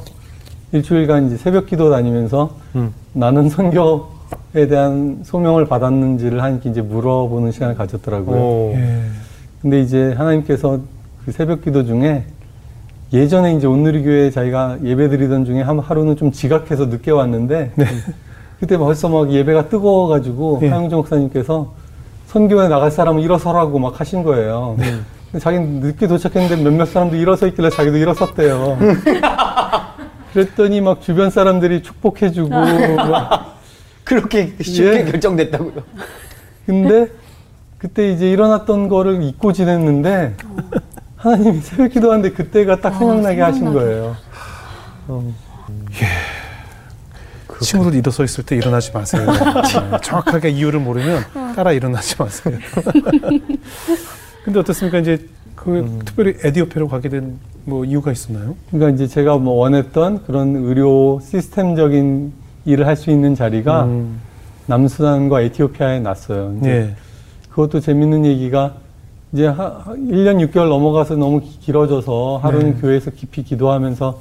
일주일간 0.71 1.27
이제 1.27 1.35
새벽 1.35 1.65
기도 1.65 1.89
다니면서 1.89 2.51
음. 2.75 2.93
나는 3.11 3.49
선교에 3.49 4.67
대한 4.69 5.19
소명을 5.23 5.65
받았는지를 5.65 6.39
하나님께 6.39 6.69
이제 6.69 6.81
물어보는 6.81 7.51
시간을 7.51 7.75
가졌더라고요. 7.75 8.71
예. 8.79 9.16
근데 9.67 9.81
이제 9.81 10.13
하나님께서 10.13 10.79
그 11.25 11.33
새벽 11.33 11.61
기도 11.61 11.85
중에 11.85 12.23
예전에 13.11 13.53
이제 13.53 13.67
온누리교회 13.67 14.31
자기가 14.31 14.77
예배 14.81 15.09
드리던 15.09 15.43
중에 15.43 15.61
한 15.61 15.77
하루는 15.79 16.15
좀 16.15 16.31
지각해서 16.31 16.85
늦게 16.85 17.11
왔는데 17.11 17.71
네. 17.75 17.85
그때 18.61 18.77
벌써 18.77 19.09
막 19.09 19.29
예배가 19.29 19.67
뜨거워가지고 19.67 20.59
네. 20.61 20.69
하영정 20.69 20.99
목사님께서 20.99 21.73
선교에 22.27 22.69
나갈 22.69 22.91
사람은 22.91 23.21
일어서라고 23.21 23.77
막 23.77 23.99
하신 23.99 24.23
거예요. 24.23 24.77
네. 24.79 25.37
자기는 25.37 25.81
늦게 25.81 26.07
도착했는데 26.07 26.63
몇몇 26.63 26.85
사람도 26.85 27.17
일어서 27.17 27.45
있길래 27.47 27.69
자기도 27.69 27.97
일어섰대요. 27.97 28.77
그랬더니 30.31 30.79
막 30.79 31.01
주변 31.01 31.29
사람들이 31.29 31.83
축복해주고 31.83 32.55
그렇게 34.05 34.53
쉽게 34.61 34.99
예. 34.99 35.11
결정됐다고요. 35.11 35.83
근데 36.65 37.09
그때 37.87 38.11
이제 38.11 38.29
일어났던 38.29 38.89
거를 38.89 39.23
잊고 39.23 39.53
지냈는데 39.53 40.35
하나님이 41.15 41.61
새벽 41.61 41.91
기도하는데 41.93 42.31
그때가 42.31 42.81
딱 42.81 42.95
아, 42.95 42.97
생각나게 42.99 43.41
아, 43.41 43.47
하신 43.47 43.73
거예요. 43.73 44.15
어. 45.07 45.33
예. 46.01 46.05
친구들 47.61 47.97
일어서 47.97 48.23
있을 48.23 48.43
때 48.45 48.55
일어나지 48.55 48.91
마세요. 48.91 49.25
네. 49.25 49.97
정확하게 50.03 50.49
이유를 50.49 50.79
모르면 50.79 51.23
따라 51.55 51.71
일어나지 51.71 52.15
마세요. 52.19 52.57
근데 54.43 54.59
어떻습니까? 54.59 54.99
이제 54.99 55.25
그 55.55 55.79
음. 55.79 55.99
특별히 56.05 56.35
에디오피아로 56.43 56.87
가게 56.87 57.09
된 57.09 57.39
뭐 57.67 57.83
이유가 57.83 58.13
있었나요? 58.13 58.55
그러니까 58.71 58.91
이제 58.95 59.07
제가 59.13 59.37
뭐 59.39 59.55
원했던 59.55 60.23
그런 60.25 60.55
의료 60.55 61.19
시스템적인 61.21 62.31
일을 62.63 62.87
할 62.87 62.95
수 62.95 63.11
있는 63.11 63.35
자리가 63.35 63.83
음. 63.83 64.21
남수단과 64.67 65.41
에티오피아에 65.41 65.99
났어요. 65.99 66.57
예. 66.63 66.95
그것도 67.57 67.79
재밌는 67.79 68.23
얘기가 68.27 68.75
이제 69.33 69.47
하, 69.47 69.83
1년 69.85 70.47
6개월 70.47 70.69
넘어가서 70.69 71.15
너무 71.15 71.41
길어져서 71.41 72.39
하루는 72.43 72.75
네. 72.75 72.81
교회에서 72.81 73.09
깊이 73.09 73.41
기도하면서 73.41 74.19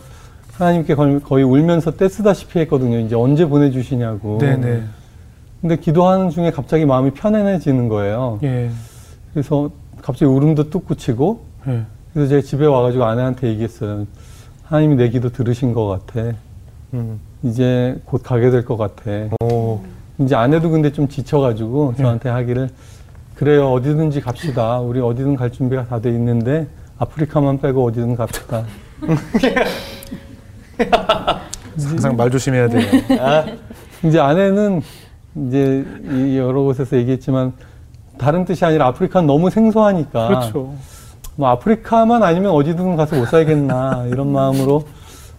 하나님께 0.54 0.94
거의, 0.94 1.44
울면서 1.44 1.90
떼쓰다시피 1.92 2.58
했거든요. 2.60 2.98
이제 2.98 3.14
언제 3.14 3.44
보내주시냐고. 3.46 4.38
네네. 4.38 4.66
네. 4.66 4.82
근데 5.60 5.76
기도하는 5.76 6.30
중에 6.30 6.50
갑자기 6.50 6.86
마음이 6.86 7.10
편안해지는 7.10 7.88
거예요. 7.88 8.38
예. 8.42 8.70
그래서 9.34 9.70
갑자기 10.00 10.24
울음도 10.24 10.70
뚝 10.70 10.86
그치고 10.86 11.40
네. 11.66 11.82
그래서 12.14 12.30
제가 12.30 12.40
집에 12.40 12.64
와가지고 12.64 13.04
아내한테 13.04 13.48
얘기했어요. 13.48 14.06
하나님이 14.64 14.96
내 14.96 15.10
기도 15.10 15.28
들으신 15.28 15.74
것 15.74 15.86
같아. 15.86 16.32
음. 16.94 17.20
이제 17.42 18.00
곧 18.06 18.22
가게 18.22 18.48
될 18.50 18.64
것 18.64 18.78
같아. 18.78 19.10
오. 19.42 19.80
이제 20.20 20.34
아내도 20.34 20.70
근데 20.70 20.90
좀 20.90 21.06
지쳐가지고 21.06 21.94
네. 21.98 22.02
저한테 22.02 22.30
하기를 22.30 22.70
그래요 23.36 23.70
어디든지 23.72 24.20
갑시다. 24.22 24.80
우리 24.80 25.00
어디든 25.00 25.36
갈 25.36 25.50
준비가 25.52 25.84
다 25.86 25.98
돼 26.00 26.10
있는데 26.10 26.66
아프리카만 26.98 27.60
빼고 27.60 27.84
어디든 27.86 28.16
갑시다. 28.16 28.64
항상 31.78 32.16
말 32.16 32.30
조심해야 32.30 32.68
돼요. 32.68 32.82
아. 33.20 33.44
이제 34.04 34.18
아내는 34.18 34.80
이제 35.46 35.84
여러 36.36 36.62
곳에서 36.62 36.96
얘기했지만 36.96 37.52
다른 38.18 38.44
뜻이 38.46 38.64
아니라 38.64 38.86
아프리카는 38.88 39.26
너무 39.26 39.50
생소하니까. 39.50 40.28
그렇죠. 40.28 40.72
뭐 41.34 41.50
아프리카만 41.50 42.22
아니면 42.22 42.52
어디든 42.52 42.96
가서 42.96 43.16
못 43.16 43.26
살겠나 43.26 44.06
이런 44.10 44.32
마음으로 44.32 44.84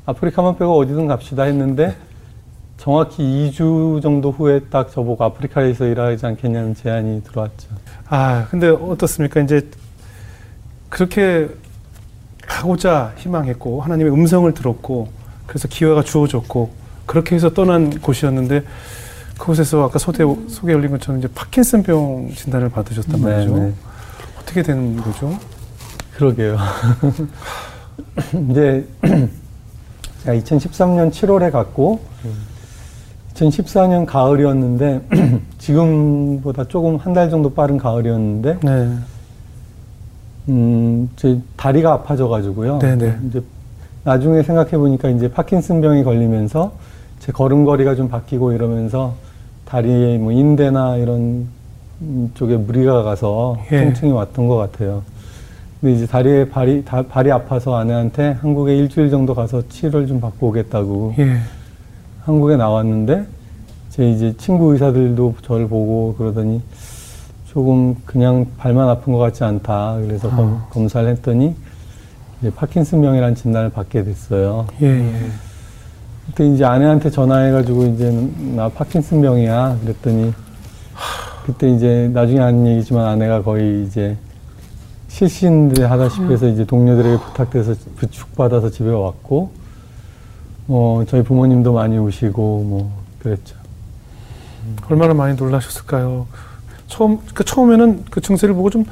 아프리카만 0.06 0.58
빼고 0.60 0.78
어디든 0.78 1.08
갑시다 1.08 1.44
했는데 1.44 1.96
정확히 2.78 3.52
2주 3.52 4.02
정도 4.02 4.32
후에 4.32 4.62
딱 4.70 4.92
저보고 4.92 5.24
아프리카에서 5.24 5.86
일하지 5.88 6.26
않겠냐는 6.26 6.76
제안이 6.76 7.24
들어왔죠. 7.24 7.68
아, 8.08 8.48
근데 8.50 8.68
어떻습니까? 8.70 9.42
이제 9.42 9.70
그렇게 10.90 11.50
가고자 12.42 13.14
희망했고 13.18 13.82
하나님의 13.82 14.14
음성을 14.14 14.52
들었고 14.54 15.10
그래서 15.48 15.68
기회가 15.68 16.02
주어졌고 16.04 16.72
그렇게 17.06 17.36
해서 17.36 17.54
떠난 17.54 18.00
곳이었는데 18.00 18.64
그곳에서 19.38 19.84
아까 19.84 20.00
소개, 20.00 20.24
소개 20.48 20.74
올린 20.74 20.92
것처럼 20.92 21.20
이제 21.20 21.28
파킨슨병 21.34 22.32
진단을 22.36 22.70
받으셨단 22.70 23.22
말이죠. 23.22 23.56
네, 23.56 23.66
네. 23.66 23.74
어떻게 24.40 24.64
된 24.64 24.98
거죠? 24.98 25.38
그러게요. 26.16 26.58
이제 28.50 28.88
제가 30.24 30.38
2013년 30.38 31.12
7월에 31.12 31.52
갔고 31.52 32.02
2014년 33.46 34.06
가을이었는데 34.06 35.02
지금보다 35.60 36.64
조금 36.66 36.96
한 36.98 37.14
달 37.14 37.30
정도 37.32 37.50
빠른 37.54 37.78
가을이었는데 37.78 38.60
네. 38.62 38.90
음, 40.50 41.10
제 41.16 41.40
다리가 41.56 41.94
아파져 41.94 42.28
가지고요. 42.28 42.78
네네. 42.80 43.18
이제 43.28 43.42
나중에 44.04 44.44
생각해 44.44 44.72
보니까 44.78 45.10
이제 45.10 45.30
파킨슨병이 45.32 46.04
걸리면서 46.04 46.74
제 47.20 47.32
걸음걸이가 47.32 47.96
좀 47.96 48.08
바뀌고 48.08 48.52
이러면서 48.54 49.16
다리에 49.66 50.18
뭐 50.20 50.32
인대나 50.32 50.98
이런 50.98 51.48
쪽에 52.36 52.56
무리가 52.56 53.02
가서 53.04 53.58
예. 53.72 53.84
통증이 53.84 54.12
왔던 54.12 54.48
것 54.48 54.56
같아요. 54.58 55.02
근데 55.82 55.96
이제 55.96 56.06
다리에 56.06 56.48
발이 56.50 56.86
다, 56.86 57.02
발이 57.02 57.32
아파서 57.32 57.76
아내한테 57.76 58.38
한국에 58.42 58.78
일주일 58.78 59.10
정도 59.10 59.34
가서 59.34 59.62
치료를 59.70 60.08
좀 60.08 60.22
받고 60.22 60.48
오겠다고 60.50 61.16
예. 61.20 61.38
한국에 62.28 62.58
나왔는데 62.58 63.26
제 63.90 64.12
이제 64.12 64.36
친구 64.38 64.74
의사들도 64.74 65.36
저를 65.44 65.70
보고 65.70 66.14
그러더니 66.18 66.62
조금 67.46 67.96
그냥 68.06 68.48
발만 68.58 68.90
아픈 68.90 69.14
것 69.14 69.20
같지 69.20 69.46
않다. 69.46 69.98
그래서 70.02 70.30
검, 70.30 70.62
검사를 70.70 71.08
했더니 71.08 71.56
이제 72.40 72.52
파킨슨병이라는 72.54 73.34
진단을 73.34 73.70
받게 73.70 74.04
됐어요. 74.04 74.68
예. 74.82 74.88
예. 74.88 75.32
그때 76.28 76.46
이제 76.46 76.66
아내한테 76.66 77.10
전화해가지고 77.10 77.86
이제 77.86 78.12
나 78.56 78.68
파킨슨병이야. 78.68 79.78
그랬더니 79.84 80.34
그때 81.46 81.70
이제 81.70 82.12
나중에 82.14 82.42
아는 82.42 82.68
얘기지만 82.68 83.06
아내가 83.06 83.42
거의 83.42 83.86
이제 83.86 84.18
실신들 85.08 85.90
하다시피 85.90 86.34
해서 86.34 86.50
이제 86.50 86.66
동료들에게 86.66 87.24
부탁돼서 87.24 87.74
부축받아서 87.96 88.70
집에 88.70 88.90
왔고 88.90 89.50
뭐 90.68 91.04
저희 91.06 91.24
부모님도 91.24 91.74
많이 91.74 91.98
오시고 91.98 92.64
뭐 92.68 92.92
그랬죠. 93.20 93.56
얼마나 94.90 95.14
많이 95.14 95.36
놀라셨을까요? 95.36 96.28
처음, 96.88 97.20
그 97.34 97.44
처음에는 97.44 98.06
그 98.12 98.22
증세를 98.22 98.54
보고 98.54 98.70
좀 98.70 98.86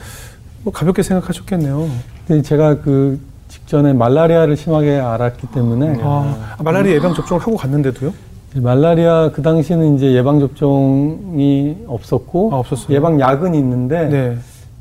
뭐 0.65 0.74
가볍게 0.74 1.03
생각하셨겠네요. 1.03 1.88
근데 2.27 2.41
제가 2.41 2.79
그 2.82 3.20
직전에 3.50 3.94
말라리아를 3.94 4.58
심하게 4.58 5.00
앓았기 5.00 5.48
때문에 5.53 6.00
아, 6.01 6.58
말라리아 6.60 6.96
예방 6.96 7.13
접종을 7.13 7.39
하고 7.41 7.55
갔는데도요? 7.55 8.12
말라리아 8.55 9.29
그 9.32 9.44
당시는 9.44 9.96
이제 9.96 10.13
예방 10.13 10.39
접종이 10.39 11.77
없었고 11.86 12.50
아, 12.51 12.58
없었어요? 12.58 12.96
예방 12.96 13.20
약은 13.20 13.53
있는데 13.53 14.10
네. 14.10 14.38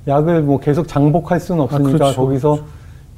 약을 0.09 0.43
뭐 0.43 0.59
계속 0.59 0.89
장복할 0.89 1.39
수는 1.39 1.61
없으니까 1.61 1.99
그렇죠. 1.99 2.17
거기서 2.17 2.59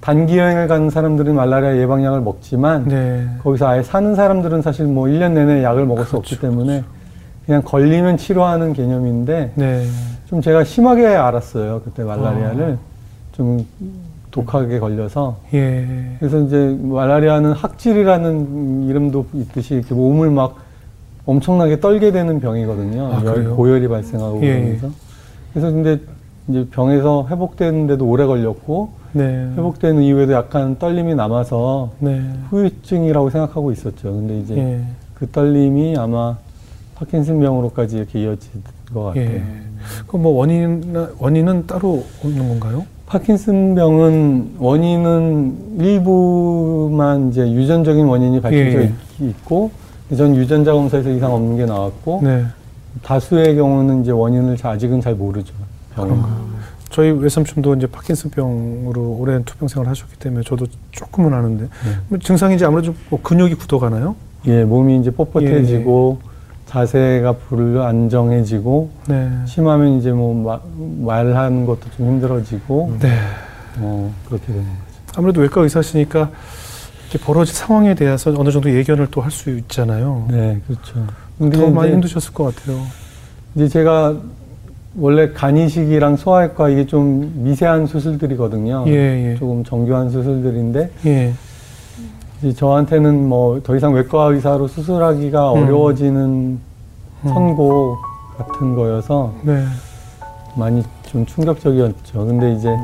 단기 0.00 0.38
여행을 0.38 0.68
가는 0.68 0.90
사람들은 0.90 1.34
말라리아 1.34 1.76
예방약을 1.78 2.20
먹지만 2.20 2.84
네. 2.86 3.26
거기서 3.42 3.66
아예 3.66 3.82
사는 3.82 4.14
사람들은 4.14 4.62
사실 4.62 4.86
뭐 4.86 5.06
1년 5.06 5.32
내내 5.32 5.62
약을 5.64 5.86
먹을 5.86 6.04
수 6.04 6.12
그렇죠, 6.12 6.34
없기 6.34 6.40
때문에 6.40 6.84
그냥 7.44 7.62
걸리면 7.62 8.16
치료하는 8.16 8.72
개념인데 8.72 9.52
네. 9.54 9.86
좀 10.26 10.40
제가 10.40 10.64
심하게 10.64 11.06
알았어요. 11.06 11.82
그때 11.84 12.02
말라리아를 12.02 12.72
아. 12.72 13.32
좀 13.32 13.66
독하게 14.30 14.78
걸려서 14.80 15.38
예. 15.54 15.86
그래서 16.18 16.40
이제 16.40 16.76
말라리아는 16.82 17.52
학질이라는 17.52 18.86
이름도 18.88 19.26
있듯이 19.32 19.76
이렇게 19.76 19.94
몸을 19.94 20.30
막 20.30 20.56
엄청나게 21.24 21.80
떨게 21.80 22.12
되는 22.12 22.38
병이거든요. 22.38 23.12
아, 23.12 23.24
열? 23.24 23.50
고열이 23.50 23.88
발생하고 23.88 24.42
예, 24.42 24.54
그러면서. 24.54 24.90
그래서 25.52 25.70
근데 25.70 25.98
이제 26.48 26.66
병에서 26.70 27.26
회복되는데도 27.30 28.06
오래 28.06 28.26
걸렸고 28.26 28.90
네. 29.16 29.50
회복되는 29.56 30.02
이후에도 30.02 30.32
약간 30.34 30.78
떨림이 30.78 31.14
남아서 31.14 31.90
네. 32.00 32.20
후유증이라고 32.50 33.30
생각하고 33.30 33.72
있었죠. 33.72 34.12
근데 34.12 34.38
이제 34.40 34.56
예. 34.56 34.80
그 35.14 35.28
떨림이 35.30 35.96
아마 35.96 36.36
파킨슨병으로까지 36.96 37.96
이렇게 37.96 38.22
이어진 38.22 38.50
것 38.92 39.04
같아요. 39.04 39.24
예. 39.24 39.42
그뭐 40.06 40.28
원인 40.30 40.94
원인은 41.18 41.66
따로 41.66 42.04
없는 42.24 42.48
건가요? 42.48 42.84
파킨슨병은 43.06 44.56
원인은 44.58 45.56
일부만 45.78 47.28
이제 47.30 47.50
유전적인 47.50 48.04
원인이 48.06 48.40
밝혀져 48.40 48.80
예, 48.80 48.92
있- 49.20 49.28
있고 49.30 49.70
전 50.16 50.34
유전자 50.36 50.72
검사에서 50.72 51.10
이상 51.10 51.32
없는 51.32 51.56
게 51.56 51.64
나왔고 51.66 52.20
네. 52.22 52.44
다수의 53.02 53.54
경우는 53.56 54.02
이제 54.02 54.10
원인을 54.10 54.56
자- 54.56 54.70
아직은 54.70 55.00
잘 55.00 55.14
모르죠. 55.14 55.54
병은. 55.94 56.16
저희 56.96 57.10
외삼촌도 57.10 57.74
이제 57.74 57.86
파킨슨병으로 57.86 59.18
오랜 59.20 59.44
투병 59.44 59.68
생활을 59.68 59.90
하셨기 59.90 60.16
때문에 60.18 60.42
저도 60.46 60.64
조금은 60.92 61.34
아는데 61.34 61.68
뭐 62.08 62.18
증상인지 62.18 62.64
아무래도 62.64 62.94
뭐 63.10 63.20
근육이 63.22 63.52
굳어가나요? 63.56 64.16
예, 64.46 64.64
몸이 64.64 65.00
이제 65.00 65.10
뻣뻣해지고 65.10 66.16
자세가 66.64 67.32
불안정해지고 67.32 68.90
네. 69.08 69.30
심하면 69.44 69.98
이제 69.98 70.10
뭐 70.10 70.34
마- 71.04 71.12
말하는 71.14 71.66
것도 71.66 71.80
좀 71.98 72.06
힘들어지고 72.06 72.96
네. 73.00 73.18
어, 73.80 74.10
그렇게 74.26 74.46
되는 74.46 74.62
거죠. 74.62 74.76
아무래도 75.18 75.42
외과 75.42 75.60
의사시니까 75.60 76.30
이렇게 77.10 77.22
벌어질 77.22 77.54
상황에 77.54 77.94
대해서 77.94 78.32
어느 78.38 78.50
정도 78.50 78.72
예견을 78.74 79.08
또 79.10 79.20
할 79.20 79.30
수 79.30 79.50
있잖아요. 79.50 80.28
네, 80.30 80.62
그렇죠. 80.66 81.06
근데 81.36 81.58
더 81.58 81.68
많이 81.70 81.88
이제, 81.88 81.94
힘드셨을 81.96 82.32
것 82.32 82.56
같아요. 82.56 82.80
이제 83.54 83.68
제가 83.68 84.16
원래 84.98 85.30
간이식이랑 85.32 86.16
소아외과 86.16 86.68
이게 86.70 86.86
좀 86.86 87.32
미세한 87.36 87.86
수술들이거든요. 87.86 88.84
예, 88.86 89.32
예. 89.32 89.36
조금 89.36 89.62
정교한 89.62 90.08
수술들인데 90.10 90.90
예. 91.06 91.32
이제 92.38 92.52
저한테는 92.52 93.28
뭐 93.28 93.60
더 93.62 93.76
이상 93.76 93.92
외과 93.94 94.24
의사로 94.26 94.68
수술하기가 94.68 95.52
음. 95.52 95.62
어려워지는 95.64 96.20
음. 96.24 96.60
선고 97.28 97.96
같은 98.38 98.74
거여서 98.74 99.34
네. 99.42 99.64
많이 100.56 100.82
좀 101.04 101.24
충격적이었죠. 101.26 102.26
근데 102.26 102.52
이제 102.52 102.74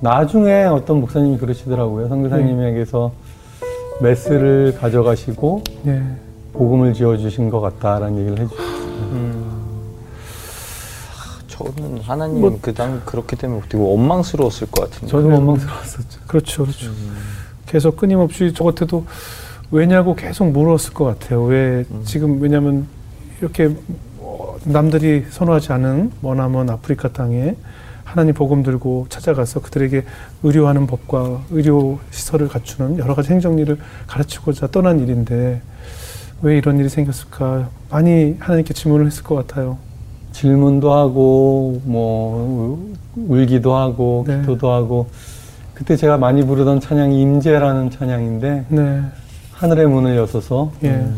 나중에 0.00 0.64
어떤 0.64 1.00
목사님이 1.00 1.38
그러시더라고요. 1.38 2.08
선교사님에게서 2.08 3.12
메스를 4.00 4.76
가져가시고 4.80 5.62
네. 5.82 6.02
복음을 6.52 6.94
지어주신 6.94 7.50
것 7.50 7.60
같다라는 7.60 8.18
얘기를 8.18 8.38
해주셨어요. 8.38 9.47
저는 11.58 12.00
하나님 12.00 12.40
뭐- 12.40 12.58
그당 12.60 13.02
그렇게 13.04 13.36
되면 13.36 13.60
되게 13.68 13.76
원망스러웠을 13.82 14.70
것 14.70 14.82
같은데. 14.90 15.06
저도 15.08 15.28
원망스러웠었죠. 15.28 16.20
그렇죠, 16.26 16.62
그렇죠. 16.64 16.90
계속 17.66 17.96
끊임없이 17.96 18.52
저 18.54 18.64
같아도 18.64 19.04
왜냐고 19.70 20.14
계속 20.14 20.50
물었을 20.50 20.94
것 20.94 21.04
같아요. 21.04 21.44
왜 21.44 21.84
지금 22.04 22.40
왜냐하면 22.40 22.86
이렇게 23.40 23.74
어, 24.18 24.56
남들이 24.64 25.24
선호하지 25.30 25.72
않은 25.72 26.12
머나먼 26.22 26.70
아프리카 26.70 27.08
땅에 27.12 27.54
하나님 28.04 28.32
복음 28.32 28.62
들고 28.62 29.06
찾아가서 29.10 29.60
그들에게 29.60 30.02
의료하는 30.42 30.86
법과 30.86 31.42
의료 31.50 31.98
시설을 32.10 32.48
갖추는 32.48 32.96
여러 32.98 33.14
가지 33.14 33.30
행정일을 33.32 33.78
가르치고자 34.06 34.68
떠난 34.68 35.00
일인데 35.00 35.60
왜 36.40 36.56
이런 36.56 36.78
일이 36.78 36.88
생겼을까 36.88 37.68
많이 37.90 38.36
하나님께 38.38 38.72
질문을 38.72 39.06
했을 39.06 39.22
것 39.24 39.34
같아요. 39.34 39.76
질문도 40.42 40.92
하고 40.92 41.80
뭐 41.84 42.86
울- 43.16 43.38
울기도 43.40 43.74
하고 43.74 44.24
네. 44.28 44.40
기도도 44.40 44.70
하고 44.70 45.08
그때 45.74 45.96
제가 45.96 46.16
많이 46.16 46.44
부르던 46.46 46.78
찬양이 46.78 47.20
임재라는 47.20 47.90
찬양인데 47.90 48.66
네, 48.68 49.02
하늘의 49.54 49.88
문을 49.88 50.16
여서서 50.16 50.70
예, 50.84 51.08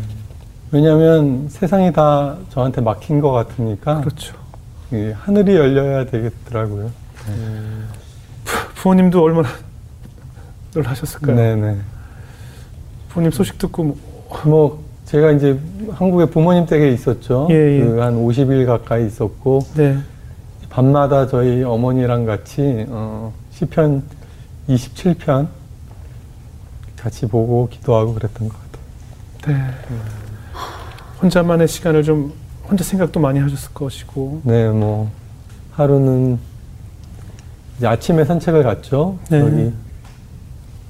왜냐하면 0.70 1.48
세상이 1.50 1.92
다 1.92 2.36
저한테 2.48 2.80
막힌 2.80 3.20
것 3.20 3.30
같으니까 3.32 4.00
그렇죠. 4.00 4.34
예, 4.94 5.12
하늘이 5.12 5.54
열려야 5.54 6.06
되겠더라고요. 6.06 6.90
부모님도 8.76 9.22
얼마나 9.22 9.48
놀라셨을까요? 10.74 11.36
네네. 11.36 11.76
부모님 13.10 13.30
소식 13.32 13.58
듣고 13.58 13.84
뭐, 13.84 13.96
뭐 14.44 14.84
제가 15.10 15.32
이제 15.32 15.58
한국에 15.90 16.26
부모님 16.26 16.66
댁에 16.66 16.92
있었죠. 16.92 17.48
예, 17.50 17.80
예. 17.80 17.84
그한 17.84 18.14
50일 18.14 18.64
가까이 18.64 19.06
있었고 19.06 19.58
네, 19.74 19.98
밤마다 20.68 21.26
저희 21.26 21.64
어머니랑 21.64 22.26
같이 22.26 22.86
어, 22.88 23.32
시편 23.50 24.04
27편 24.68 25.48
같이 26.96 27.26
보고 27.26 27.68
기도하고 27.68 28.14
그랬던 28.14 28.48
것 28.48 28.56
같아요. 29.42 29.56
네. 29.58 29.74
혼자만의 31.20 31.66
시간을 31.66 32.04
좀 32.04 32.32
혼자 32.68 32.84
생각도 32.84 33.18
많이 33.18 33.40
하셨을 33.40 33.74
것이고, 33.74 34.42
네, 34.44 34.68
뭐 34.68 35.10
하루는 35.72 36.38
아침에 37.82 38.24
산책을 38.24 38.62
갔죠. 38.62 39.18
네. 39.28 39.40
여기 39.40 39.72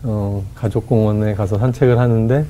어, 0.02 0.44
가족공원에 0.54 1.34
가서 1.34 1.58
산책을 1.58 1.98
하는데 1.98 2.44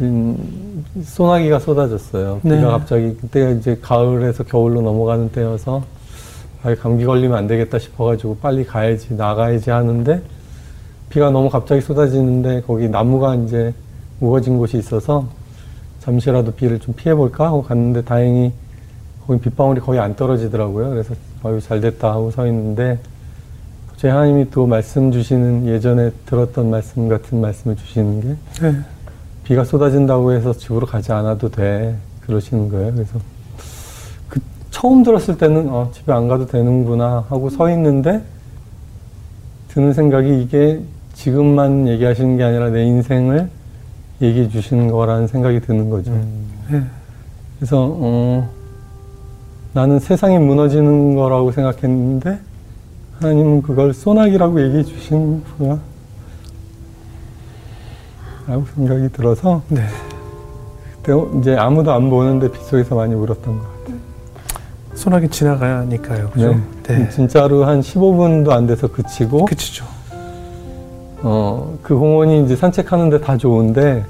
음, 0.00 0.84
소나기가 1.02 1.58
쏟아졌어요. 1.58 2.40
비가 2.42 2.54
네. 2.54 2.62
갑자기 2.62 3.16
그때가 3.16 3.50
이제 3.50 3.78
가을에서 3.80 4.44
겨울로 4.44 4.82
넘어가는 4.82 5.30
때여서 5.30 5.82
아 6.62 6.74
감기 6.74 7.04
걸리면 7.04 7.36
안 7.36 7.46
되겠다 7.46 7.78
싶어가지고 7.78 8.38
빨리 8.38 8.64
가야지 8.64 9.14
나가야지 9.14 9.70
하는데 9.70 10.20
비가 11.08 11.30
너무 11.30 11.48
갑자기 11.48 11.80
쏟아지는데 11.80 12.62
거기 12.66 12.88
나무가 12.88 13.34
이제 13.34 13.72
우거진 14.20 14.58
곳이 14.58 14.76
있어서 14.78 15.28
잠시라도 16.00 16.52
비를 16.52 16.78
좀 16.78 16.94
피해볼까 16.94 17.46
하고 17.46 17.62
갔는데 17.62 18.02
다행히 18.02 18.52
거기 19.26 19.40
빗방울이 19.40 19.80
거의 19.80 19.98
안 19.98 20.14
떨어지더라고요. 20.14 20.90
그래서 20.90 21.14
아유 21.42 21.60
잘 21.60 21.80
됐다 21.80 22.12
하고 22.12 22.30
서 22.30 22.46
있는데 22.46 22.98
제 23.96 24.08
하나님이 24.08 24.50
또 24.50 24.66
말씀 24.66 25.10
주시는 25.10 25.66
예전에 25.66 26.10
들었던 26.26 26.68
말씀 26.70 27.08
같은 27.08 27.40
말씀을 27.40 27.76
주시는 27.76 28.20
게 28.20 28.36
네. 28.60 28.80
비가 29.46 29.62
쏟아진다고 29.62 30.32
해서 30.32 30.52
집으로 30.52 30.86
가지 30.86 31.12
않아도 31.12 31.48
돼 31.48 31.96
그러시는 32.22 32.68
거예요. 32.68 32.92
그래서 32.92 33.20
그 34.28 34.40
처음 34.72 35.04
들었을 35.04 35.38
때는 35.38 35.68
어, 35.68 35.88
집에 35.92 36.12
안 36.12 36.26
가도 36.26 36.46
되는구나 36.46 37.26
하고 37.28 37.48
서 37.48 37.70
있는데 37.70 38.22
드는 39.68 39.92
생각이 39.92 40.42
이게 40.42 40.80
지금만 41.14 41.86
얘기하시는 41.86 42.36
게 42.36 42.42
아니라 42.42 42.70
내 42.70 42.84
인생을 42.84 43.48
얘기해 44.20 44.48
주시는 44.48 44.90
거라는 44.90 45.28
생각이 45.28 45.60
드는 45.60 45.90
거죠. 45.90 46.10
네. 46.68 46.82
그래서 47.56 47.96
어, 48.00 48.50
나는 49.74 50.00
세상이 50.00 50.38
무너지는 50.38 51.14
거라고 51.14 51.52
생각했는데 51.52 52.40
하나님은 53.20 53.62
그걸 53.62 53.94
소나기라고 53.94 54.60
얘기해 54.60 54.82
주시는구나 54.82 55.78
라고 58.46 58.64
생각이 58.74 59.08
들어서 59.12 59.62
네. 59.68 59.82
그때 61.02 61.12
이제 61.38 61.56
아무도 61.56 61.92
안 61.92 62.08
보는데 62.10 62.50
빗속에서 62.50 62.94
많이 62.94 63.14
울었던 63.14 63.58
것 63.58 63.64
같아요. 63.64 63.96
소나기 64.94 65.28
지나가니까요. 65.28 66.30
그죠? 66.30 66.60
네. 66.84 67.08
진짜로 67.10 67.64
한 67.64 67.80
15분도 67.80 68.50
안 68.50 68.66
돼서 68.66 68.86
그치고 68.86 69.44
그치죠. 69.46 69.84
어, 71.22 71.76
그 71.82 71.96
공원이 71.96 72.44
이제 72.44 72.54
산책하는데 72.54 73.20
다 73.20 73.36
좋은데 73.36 74.04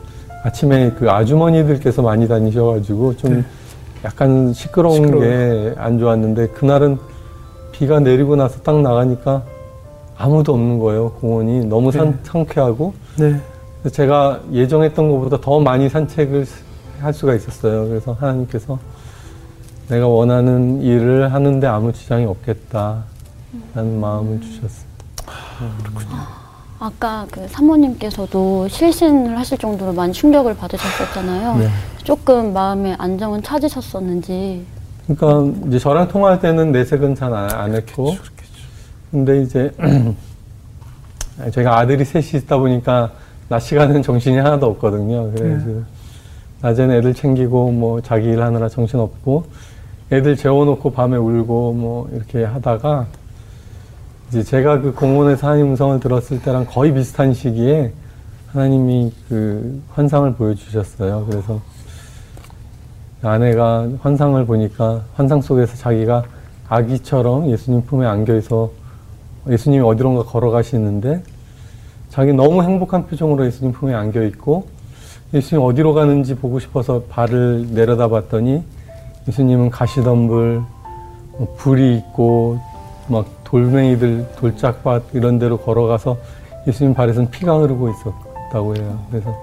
아침에 0.44 0.92
그 0.98 1.10
아주머니들께서 1.10 2.02
많이 2.02 2.28
다니셔가지고 2.28 3.16
좀 3.16 3.36
네. 3.36 3.44
약간 4.04 4.52
시끄러운 4.52 4.96
시끄러워요. 5.06 5.74
게안 5.74 5.98
좋았는데 5.98 6.48
그날은 6.48 6.98
비가 7.72 8.00
내리고 8.00 8.36
나서 8.36 8.60
딱 8.60 8.80
나가니까 8.80 9.42
아무도 10.16 10.52
없는 10.54 10.78
거예요. 10.78 11.10
공원이 11.20 11.66
너무 11.66 11.90
산, 11.90 12.10
네. 12.10 12.16
상 12.22 12.44
쾌하고 12.44 12.92
네. 13.18 13.40
그래서 13.86 13.94
제가 13.94 14.40
예정했던 14.50 15.08
것보다 15.12 15.40
더 15.40 15.60
많이 15.60 15.88
산책을 15.88 16.44
할 17.00 17.12
수가 17.14 17.36
있었어요. 17.36 17.86
그래서 17.86 18.16
하나님께서 18.18 18.80
내가 19.88 20.08
원하는 20.08 20.82
일을 20.82 21.32
하는데 21.32 21.64
아무 21.68 21.92
지장이 21.92 22.24
없겠다 22.24 23.04
라는 23.76 24.00
마음을 24.00 24.40
주셨어요. 24.40 24.86
아까 26.80 27.26
그 27.30 27.46
사모님께서도 27.46 28.66
실신을 28.66 29.38
하실 29.38 29.56
정도로 29.56 29.92
많이 29.92 30.12
충격을 30.12 30.56
받으셨었잖아요. 30.56 31.56
네. 31.58 31.68
조금 32.02 32.52
마음의 32.52 32.96
안정은 32.98 33.40
찾으셨었는지. 33.44 34.66
그러니까 35.06 35.60
이제 35.68 35.78
저랑 35.78 36.08
통화할 36.08 36.40
때는 36.40 36.72
내색은 36.72 37.14
잘 37.14 37.32
안 37.32 37.72
했고, 37.72 38.06
그렇겠죠. 38.06 38.66
근데 39.12 39.42
이제 39.42 39.72
제가 41.54 41.78
아들이 41.78 42.04
셋이 42.04 42.42
있다 42.42 42.58
보니까 42.58 43.12
낮 43.48 43.60
시간은 43.60 44.02
정신이 44.02 44.36
하나도 44.38 44.66
없거든요. 44.66 45.30
그래서 45.32 45.66
네. 45.66 45.82
낮에는 46.62 46.96
애들 46.96 47.14
챙기고 47.14 47.70
뭐 47.70 48.00
자기 48.00 48.28
일 48.28 48.42
하느라 48.42 48.68
정신 48.68 48.98
없고 48.98 49.44
애들 50.10 50.36
재워놓고 50.36 50.90
밤에 50.90 51.16
울고 51.16 51.72
뭐 51.74 52.08
이렇게 52.12 52.44
하다가 52.44 53.06
이제 54.28 54.42
제가 54.42 54.80
그 54.80 54.92
공원에서 54.92 55.46
하나님 55.46 55.70
음성을 55.70 56.00
들었을 56.00 56.42
때랑 56.42 56.66
거의 56.66 56.92
비슷한 56.92 57.32
시기에 57.32 57.92
하나님이 58.48 59.12
그 59.28 59.82
환상을 59.92 60.32
보여주셨어요. 60.34 61.26
그래서 61.28 61.60
아내가 63.22 63.88
환상을 64.00 64.44
보니까 64.46 65.04
환상 65.14 65.40
속에서 65.40 65.76
자기가 65.76 66.24
아기처럼 66.68 67.48
예수님 67.50 67.82
품에 67.86 68.06
안겨 68.06 68.36
있어 68.36 68.70
예수님이 69.48 69.84
어디론가 69.84 70.24
걸어가시는데 70.24 71.22
자기 72.16 72.32
너무 72.32 72.62
행복한 72.62 73.06
표정으로 73.06 73.44
예수님 73.44 73.72
품에 73.72 73.92
안겨 73.92 74.22
있고 74.22 74.64
예수님 75.34 75.62
어디로 75.62 75.92
가는지 75.92 76.34
보고 76.34 76.58
싶어서 76.58 77.02
발을 77.10 77.74
내려다 77.74 78.08
봤더니 78.08 78.64
예수님은 79.28 79.68
가시덤불 79.68 80.62
뭐 81.32 81.54
불이 81.58 81.98
있고 81.98 82.58
막 83.08 83.26
돌멩이들 83.44 84.28
돌짝밭 84.36 85.10
이런 85.12 85.38
데로 85.38 85.58
걸어가서 85.58 86.16
예수님 86.66 86.94
발에서는 86.94 87.30
피가 87.30 87.58
흐르고 87.58 87.90
있었다고 87.90 88.76
해요. 88.76 88.98
그래서 89.10 89.36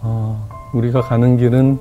아, 0.00 0.36
우리가 0.72 1.00
가는 1.00 1.36
길은 1.36 1.76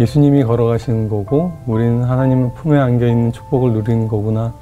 예수님이 0.00 0.42
걸어가시는 0.42 1.08
거고 1.08 1.52
우리는 1.68 2.02
하나님 2.02 2.52
품에 2.54 2.76
안겨 2.76 3.06
있는 3.06 3.30
축복을 3.30 3.72
누리는 3.72 4.08
거구나. 4.08 4.52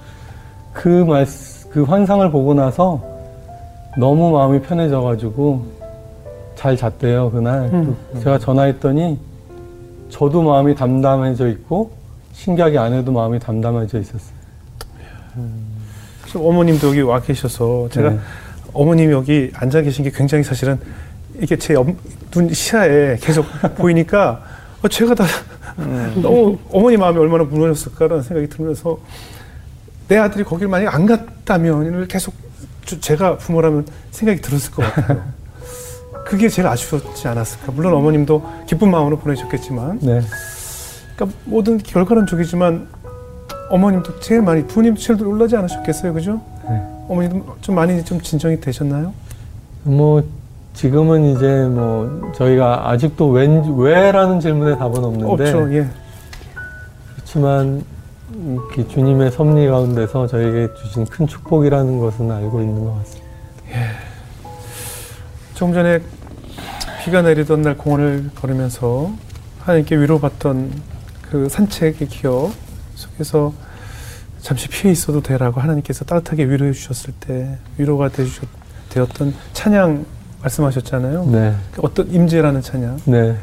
그 0.75 0.89
말, 0.89 1.27
그 1.71 1.85
환상을 1.85 2.31
보고 2.31 2.53
나서 2.53 3.12
너무 3.99 4.31
마음이 4.31 4.61
편해져가지고 4.63 5.67
잘 6.57 6.77
잤대요 6.77 7.31
그날. 7.31 7.71
음. 7.73 7.97
제가 8.19 8.39
전화했더니 8.39 9.19
저도 10.09 10.43
마음이 10.43 10.75
담담해져 10.75 11.49
있고 11.49 11.91
신기하게 12.33 12.79
아내도 12.79 13.13
마음이 13.13 13.39
담담해져 13.39 13.99
있었어요. 14.01 14.33
그래서 16.23 16.41
어머님도 16.41 16.89
여기 16.89 17.01
와 17.03 17.21
계셔서 17.21 17.89
제가 17.91 18.11
네. 18.11 18.19
어머님이 18.73 19.13
여기 19.13 19.51
앉아 19.55 19.83
계신 19.83 20.05
게 20.05 20.11
굉장히 20.11 20.45
사실은 20.45 20.79
이게 21.41 21.57
제 21.57 21.75
눈 22.31 22.51
시야에 22.51 23.17
계속 23.21 23.45
보이니까 23.77 24.43
어, 24.83 24.89
제가 24.89 25.15
다 25.15 25.25
너무 26.23 26.57
어머니 26.71 26.97
마음이 26.97 27.19
얼마나 27.19 27.45
무너졌을까라는 27.45 28.23
생각이 28.23 28.49
들면서 28.49 28.99
내 30.09 30.17
아들이 30.17 30.43
거길 30.45 30.69
만약 30.69 30.95
안 30.95 31.05
갔다면 31.05 32.07
계속 32.09 32.33
주- 32.33 32.52
제가 32.85 33.37
부모라면 33.39 33.87
생각이 34.11 34.41
들었을 34.41 34.73
것 34.73 34.83
같아요. 34.83 35.23
그게 36.27 36.49
제일 36.49 36.69
아쉬웠지 36.69 37.29
않았을까. 37.29 37.73
물론 37.73 37.95
어머님도 37.95 38.65
기쁜 38.67 38.91
마음으로 38.91 39.19
보내셨겠지만, 39.19 39.99
네. 40.01 40.21
그러니까 41.17 41.39
모든 41.45 41.79
결과는 41.79 42.27
저기지만 42.27 42.89
어머님도 43.71 44.21
제일 44.21 44.43
많이 44.43 44.67
부모님도 44.67 45.01
제일 45.01 45.19
놀라지 45.19 45.57
않으셨겠어요, 45.57 46.13
그죠? 46.13 46.41
네. 46.69 46.81
어머니도 47.09 47.57
좀 47.61 47.75
많이 47.75 48.05
좀 48.05 48.21
진정이 48.21 48.61
되셨나요? 48.61 49.13
뭐 49.83 50.23
지금은 50.75 51.25
이제 51.37 51.67
뭐 51.69 52.33
저희가 52.35 52.91
아직도 52.91 53.31
왠, 53.31 53.63
왜라는 53.77 54.41
질문에 54.41 54.79
답은 54.79 55.05
없는데 55.05 55.51
없죠, 55.51 55.75
예. 55.75 55.87
그렇지만 57.15 57.85
이렇게 58.45 58.87
주님의 58.89 59.31
섭리 59.31 59.67
가운데서 59.69 60.27
저에게 60.27 60.69
주신 60.75 61.05
큰 61.07 61.27
축복이라는 61.27 62.01
것은 62.01 62.31
알고 62.31 62.61
있는 62.61 62.85
것 62.85 62.99
같습니다. 62.99 63.31
조금 65.55 65.73
전에 65.73 66.01
비가 67.05 67.23
내리던 67.23 67.63
날 67.63 67.77
공원을 67.77 68.31
걸으면서 68.35 69.13
하나님께 69.61 69.97
위로받던 69.97 70.73
그 71.31 71.49
산책의 71.49 72.09
기억 72.09 72.53
속에서 72.95 73.53
잠시 74.41 74.69
피해 74.69 74.91
있어도 74.91 75.23
되라고 75.23 75.61
하나님께서 75.61 76.05
따뜻하게 76.05 76.49
위로해 76.49 76.73
주셨을 76.73 77.15
때 77.21 77.59
위로가 77.79 78.09
되셨, 78.09 78.49
되었던 78.91 79.35
찬양 79.53 80.05
말씀하셨잖아요. 80.43 81.27
네, 81.27 81.55
그 81.73 81.81
어떤 81.85 82.11
임재라는 82.11 82.61
찬양. 82.61 82.99
네, 83.05 83.37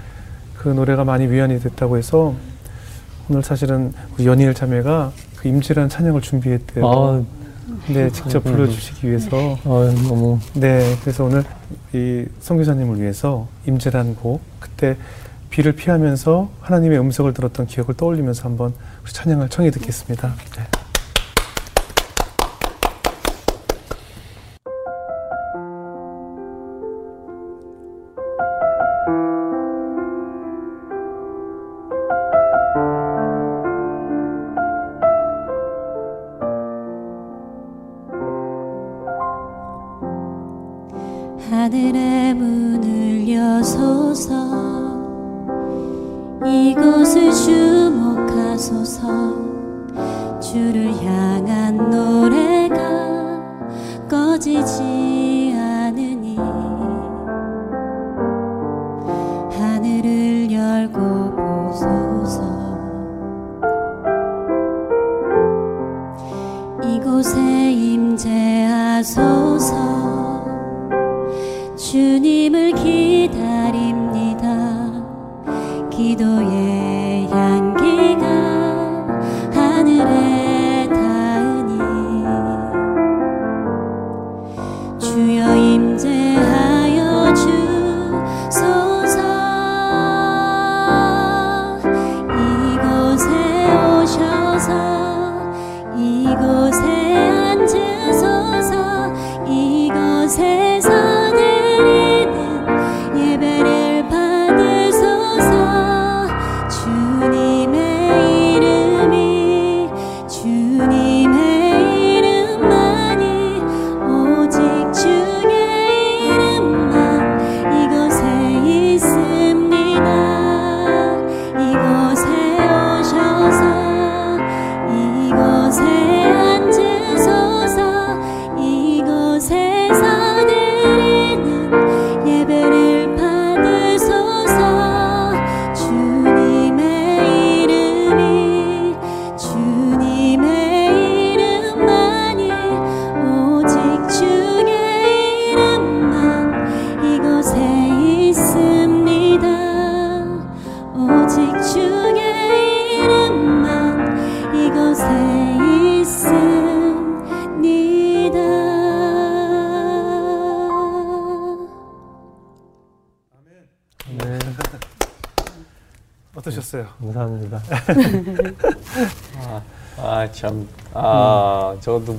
그 0.58 0.68
노래가 0.68 1.06
많이 1.06 1.28
위안이 1.28 1.60
됐다고 1.62 1.98
해서 1.98 2.36
오늘 3.30 3.44
사실은 3.44 3.94
우리 4.14 4.26
연일 4.26 4.54
자매가 4.54 5.12
그 5.38 5.48
임재라는 5.48 5.88
찬양을 5.90 6.22
준비했대요. 6.22 6.88
아, 6.88 7.24
네, 7.88 8.10
직접 8.10 8.44
불러주시기 8.44 9.08
위해서. 9.08 9.58
아, 9.64 9.94
너무 10.08 10.40
네, 10.54 10.96
그래서 11.02 11.26
오늘 11.26 11.44
이 11.94 12.26
선교사님을 12.40 13.00
위해서 13.00 13.48
임재라는 13.68 14.16
곡 14.16 14.42
그때 14.60 14.98
비를 15.52 15.74
피하면서 15.74 16.50
하나님의 16.62 17.00
음성을 17.00 17.32
들었던 17.34 17.68
기억을 17.68 17.96
떠올리면서 17.96 18.44
한번 18.46 18.74
찬양을 19.06 19.50
청해 19.50 19.72
듣겠습니다. 19.72 20.34
네. 20.56 20.79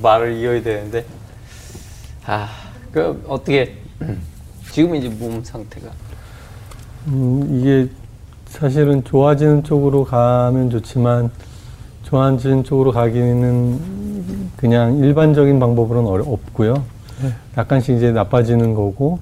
말을 0.03 0.37
이어야 0.37 0.63
되는데. 0.63 1.05
아, 2.27 2.49
그, 2.93 3.23
어떻게, 3.29 3.77
지금 4.71 4.95
이제 4.95 5.09
몸 5.09 5.43
상태가. 5.43 5.89
음, 7.09 7.59
이게 7.61 7.89
사실은 8.47 9.03
좋아지는 9.05 9.65
쪽으로 9.65 10.05
가면 10.05 10.71
좋지만 10.71 11.31
좋아지는 12.03 12.65
쪽으로 12.65 12.93
가기는 12.93 14.51
그냥 14.57 14.99
일반적인 14.99 15.61
방법으로는 15.61 16.11
어려, 16.11 16.25
없고요. 16.25 16.75
네. 17.23 17.33
약간씩 17.57 17.97
이제 17.97 18.13
나빠지는 18.13 18.75
거고 18.75 19.21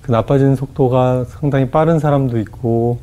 그 0.00 0.10
나빠지는 0.10 0.56
속도가 0.56 1.26
상당히 1.26 1.70
빠른 1.70 1.98
사람도 1.98 2.38
있고 2.40 2.98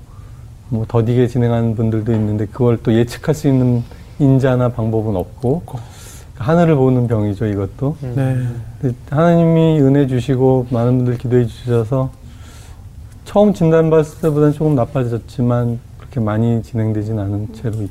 뭐 0.70 0.86
더디게 0.88 1.28
진행하는 1.28 1.76
분들도 1.76 2.12
있는데 2.14 2.46
그걸 2.48 2.78
또 2.82 2.94
예측할 2.94 3.36
수 3.36 3.48
있는 3.48 3.84
인자나 4.20 4.70
방법은 4.70 5.16
없고 5.16 5.64
하늘을 6.38 6.76
보는 6.76 7.08
병이죠 7.08 7.46
이것도. 7.48 7.98
네. 8.02 8.38
근데 8.82 8.96
하나님이 9.10 9.82
은혜 9.82 10.08
주시고 10.08 10.68
많은 10.70 10.98
분들 10.98 11.18
기도해 11.18 11.46
주셔서 11.46 12.12
처음 13.26 13.54
진단받았을 13.54 14.22
때보다는 14.22 14.54
조금 14.54 14.76
나빠졌지만 14.76 15.80
그렇게 15.98 16.20
많이 16.20 16.62
진행되진 16.64 17.20
않은 17.20 17.50
채로 17.54 17.82
있- 17.82 17.90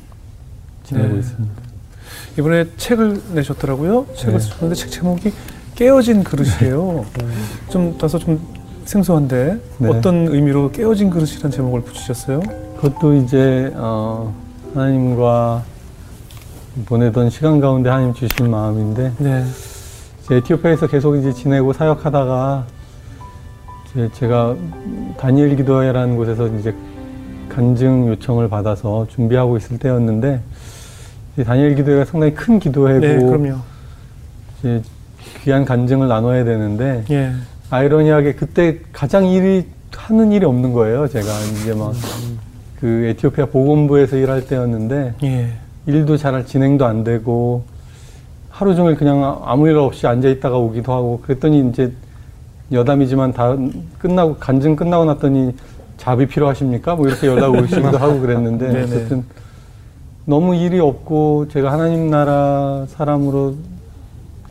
지내고 0.83 1.13
네. 1.13 1.19
있습니다. 1.19 1.53
이번에 2.39 2.65
책을 2.77 3.21
내셨더라고요. 3.33 4.05
책을 4.15 4.33
네. 4.33 4.39
쓰셨는데 4.39 4.75
책 4.75 4.91
제목이 4.91 5.33
깨어진 5.75 6.23
그릇이에요. 6.23 7.05
좀 7.69 7.97
다소 7.97 8.17
좀 8.17 8.39
생소한데 8.85 9.59
네. 9.79 9.89
어떤 9.89 10.27
의미로 10.29 10.71
깨어진 10.71 11.09
그릇이라는 11.09 11.51
제목을 11.51 11.81
붙이셨어요? 11.81 12.39
그것도 12.79 13.15
이제 13.15 13.71
어, 13.75 14.33
하나님과 14.73 15.63
보내던 16.85 17.29
시간 17.29 17.59
가운데 17.59 17.89
하나님 17.89 18.13
주신 18.13 18.49
마음인데 18.49 19.13
네. 19.17 19.43
에티오피아에서 20.29 20.87
계속 20.87 21.15
이제 21.15 21.33
지내고 21.33 21.73
사역하다가 21.73 22.65
제가 24.13 24.55
다니엘 25.17 25.55
기도회라는 25.55 26.17
곳에서 26.17 26.47
이제 26.47 26.75
간증 27.49 28.07
요청을 28.09 28.49
받아서 28.49 29.07
준비하고 29.09 29.57
있을 29.57 29.79
때였는데 29.79 30.41
다니엘 31.45 31.75
기도회가 31.75 32.05
상당히 32.05 32.33
큰 32.33 32.59
기도회고 32.59 32.99
네, 32.99 33.15
그럼요. 33.17 33.57
이제 34.59 34.81
귀한 35.43 35.65
간증을 35.65 36.07
나눠야 36.07 36.43
되는데 36.43 37.05
예. 37.09 37.31
아이러니하게 37.69 38.33
그때 38.33 38.79
가장 38.91 39.25
일이 39.25 39.65
하는 39.91 40.31
일이 40.31 40.45
없는 40.45 40.73
거예요. 40.73 41.07
제가 41.07 41.25
이제 41.61 41.73
막 41.73 41.93
그 42.79 43.05
에티오피아 43.05 43.47
보건부에서 43.47 44.17
일할 44.17 44.45
때였는데 44.45 45.15
예. 45.23 45.49
일도 45.87 46.17
잘 46.17 46.45
진행도 46.45 46.85
안 46.85 47.03
되고 47.03 47.63
하루 48.49 48.75
종일 48.75 48.95
그냥 48.95 49.41
아무 49.43 49.67
일 49.67 49.77
없이 49.77 50.05
앉아 50.05 50.27
있다가 50.29 50.57
오기도 50.57 50.93
하고 50.93 51.21
그랬더니 51.21 51.69
이제 51.69 51.91
여담이지만 52.71 53.33
다 53.33 53.55
끝나고 53.97 54.35
간증 54.35 54.75
끝나고 54.75 55.05
났더니 55.05 55.55
잡이 55.97 56.27
필요하십니까? 56.27 56.95
뭐 56.95 57.07
이렇게 57.07 57.27
연락 57.27 57.53
오시기도 57.53 57.97
하고 57.97 58.19
그랬는데. 58.19 58.83
어쨌든 58.83 59.23
너무 60.27 60.55
일이 60.55 60.77
없고 60.77 61.47
제가 61.47 61.71
하나님 61.71 62.09
나라 62.09 62.85
사람으로 62.89 63.55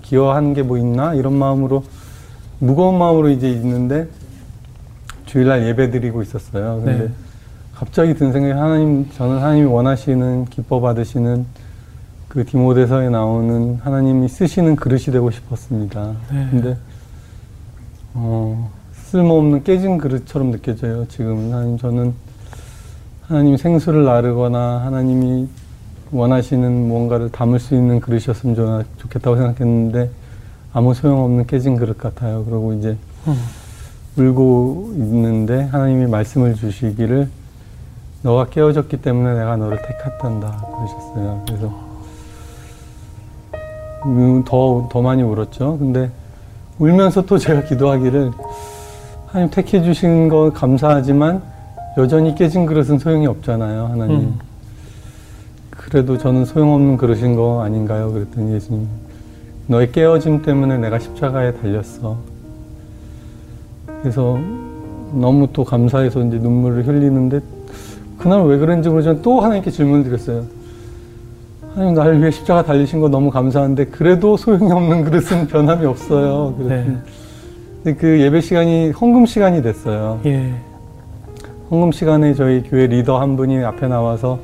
기여하는 0.00 0.54
게뭐 0.54 0.78
있나 0.78 1.12
이런 1.12 1.34
마음으로 1.34 1.84
무거운 2.58 2.98
마음으로 2.98 3.28
이제 3.28 3.50
있는데 3.50 4.08
주일날 5.26 5.66
예배 5.66 5.90
드리고 5.90 6.22
있었어요. 6.22 6.80
근데 6.82 6.98
네. 6.98 7.10
갑자기 7.76 8.14
든 8.14 8.32
생각이 8.32 8.52
하나님 8.58 9.08
저는 9.10 9.36
하나님이 9.38 9.66
원하시는 9.66 10.46
기뻐 10.46 10.80
받으시는 10.80 11.44
그 12.28 12.44
디모데서에 12.44 13.10
나오는 13.10 13.78
하나님이 13.82 14.28
쓰시는 14.28 14.76
그릇이 14.76 15.04
되고 15.04 15.30
싶었습니다. 15.30 16.12
네. 16.32 16.46
근데 16.50 16.76
어, 18.14 18.70
쓸모없는 18.94 19.62
깨진 19.62 19.98
그릇처럼 19.98 20.52
느껴져요. 20.52 21.06
지금은 21.08 21.52
하나님 21.52 21.78
저는 21.78 22.14
하나님 23.26 23.56
생수를 23.58 24.04
나르거나 24.04 24.80
하나님이 24.84 25.46
원하시는 26.12 26.88
무언가를 26.88 27.30
담을 27.30 27.58
수 27.58 27.74
있는 27.74 28.00
그릇이었으면 28.00 28.54
좋- 28.56 28.84
좋겠다고 28.98 29.36
생각했는데 29.36 30.10
아무 30.72 30.94
소용없는 30.94 31.46
깨진 31.46 31.76
그릇 31.76 31.98
같아요. 31.98 32.42
그리고 32.44 32.72
이제 32.72 32.96
음. 33.26 33.36
울고 34.16 34.92
있는데 34.96 35.64
하나님이 35.64 36.06
말씀을 36.06 36.54
주시기를 36.54 37.28
너가 38.26 38.46
깨어졌기 38.46 39.02
때문에 39.02 39.38
내가 39.38 39.56
너를 39.56 39.78
택했단다 39.82 40.66
그러셨어요. 40.66 41.44
그래서 41.46 41.72
음, 44.04 44.44
더, 44.44 44.88
더 44.90 45.00
많이 45.00 45.22
울었죠. 45.22 45.78
근데 45.78 46.10
울면서 46.80 47.24
또 47.24 47.38
제가 47.38 47.62
기도하기를 47.62 48.32
하나님 49.28 49.50
택해 49.50 49.80
주신 49.80 50.28
거 50.28 50.50
감사하지만 50.52 51.40
여전히 51.98 52.34
깨진 52.34 52.66
그릇은 52.66 52.98
소용이 52.98 53.28
없잖아요. 53.28 53.86
하나님. 53.86 54.16
음. 54.16 54.38
그래도 55.70 56.18
저는 56.18 56.46
소용없는 56.46 56.96
그릇인 56.96 57.36
거 57.36 57.62
아닌가요? 57.62 58.12
그랬더니 58.12 58.54
예수님 58.54 58.88
너의 59.68 59.92
깨어짐 59.92 60.42
때문에 60.42 60.78
내가 60.78 60.98
십자가에 60.98 61.54
달렸어. 61.54 62.16
그래서 64.00 64.36
너무 65.12 65.46
또 65.52 65.62
감사해서 65.62 66.24
이제 66.24 66.38
눈물을 66.38 66.88
흘리는데 66.88 67.40
그날 68.26 68.44
왜 68.44 68.58
그런지 68.58 68.88
모르지만 68.88 69.22
또 69.22 69.40
하나님께 69.40 69.70
질문을 69.70 70.02
드렸어요. 70.02 70.42
하나님 71.72 71.94
나를 71.94 72.18
위해 72.18 72.32
십자가 72.32 72.64
달리신 72.64 73.00
거 73.00 73.08
너무 73.08 73.30
감사한데 73.30 73.84
그래도 73.84 74.36
소용이 74.36 74.72
없는 74.72 75.04
그릇은 75.04 75.46
변함이 75.46 75.86
없어요. 75.86 76.56
그랬더니 76.58 76.96
네. 77.84 77.94
그 77.94 78.20
예배 78.20 78.40
시간이 78.40 78.90
헌금 78.90 79.26
시간이 79.26 79.62
됐어요. 79.62 80.18
예. 80.26 80.52
헌금 81.70 81.92
시간에 81.92 82.34
저희 82.34 82.64
교회 82.64 82.88
리더 82.88 83.20
한 83.20 83.36
분이 83.36 83.62
앞에 83.62 83.86
나와서 83.86 84.40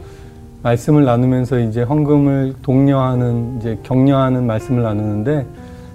말씀을 0.63 1.05
나누면서 1.05 1.59
이제 1.59 1.83
헌금을 1.83 2.55
독려하는 2.63 3.57
이제 3.59 3.81
격려하는 3.83 4.47
말씀을 4.47 4.85
나누는데 4.85 5.45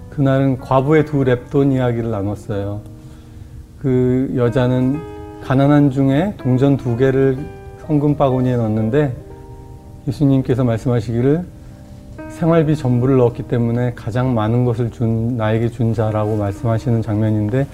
그날은 0.10 0.60
과부의 0.60 1.06
두 1.06 1.24
랩돈 1.24 1.72
이야기를 1.72 2.12
나눴어요. 2.12 2.82
그 3.82 4.34
여자는 4.36 5.00
가난한 5.46 5.92
중에 5.92 6.34
동전 6.36 6.76
두 6.76 6.98
개를 6.98 7.38
헌금 7.88 8.18
바구니에 8.18 8.58
넣었는데 8.58 9.16
예수님께서 10.08 10.64
말씀하시기를 10.64 11.46
생활비 12.30 12.76
전부를 12.76 13.18
넣었기 13.18 13.44
때문에 13.44 13.94
가장 13.96 14.34
많은 14.34 14.66
것을 14.66 14.92
준 14.92 15.38
나에게 15.38 15.70
준 15.70 15.94
자라고 15.94 16.36
말씀하시는 16.36 17.02
장면인데 17.02 17.66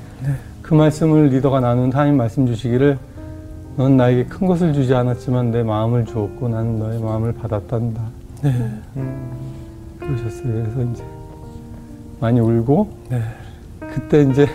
그 0.62 0.74
말씀을 0.74 1.28
리더가 1.28 1.60
나눈 1.60 1.92
하나님 1.92 2.18
말씀 2.18 2.46
주시기를 2.46 2.98
넌 3.76 3.98
나에게 3.98 4.26
큰 4.26 4.48
것을 4.48 4.74
주지 4.74 4.94
않았지만 4.94 5.52
내 5.52 5.64
마음을 5.64 6.06
주었고 6.06 6.48
나는 6.48 6.78
너의 6.78 7.00
마음을 7.00 7.34
받았단다. 7.34 8.02
네. 8.44 8.54
그러셨어요. 10.00 10.44
그래서 10.44 10.92
이제 10.92 11.04
많이 12.20 12.40
울고 12.40 12.88
네. 13.10 13.22
그때 13.80 14.22
이제 14.22 14.48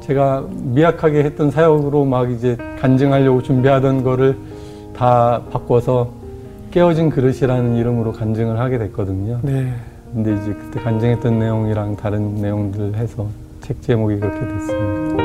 제가 0.00 0.46
미약하게 0.50 1.24
했던 1.24 1.50
사역으로 1.50 2.04
막 2.06 2.30
이제 2.30 2.56
간증하려고 2.80 3.42
준비하던 3.42 4.02
거를 4.02 4.36
다 4.96 5.42
바꿔서 5.50 6.10
깨어진 6.70 7.10
그릇이라는 7.10 7.76
이름으로 7.76 8.12
간증을 8.12 8.58
하게 8.58 8.78
됐거든요. 8.78 9.40
네. 9.42 9.72
근데 10.12 10.34
이제 10.34 10.52
그때 10.52 10.80
간증했던 10.80 11.38
내용이랑 11.38 11.96
다른 11.96 12.36
내용들 12.36 12.94
해서 12.94 13.26
책 13.60 13.82
제목이 13.82 14.18
그렇게 14.18 14.40
됐습니다. 14.40 15.24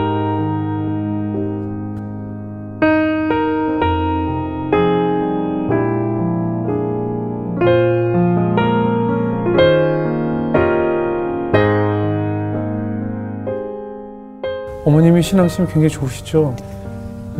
어머님이 14.86 15.21
신앙심이 15.21 15.67
굉장히 15.67 15.89
좋으시죠? 15.89 16.55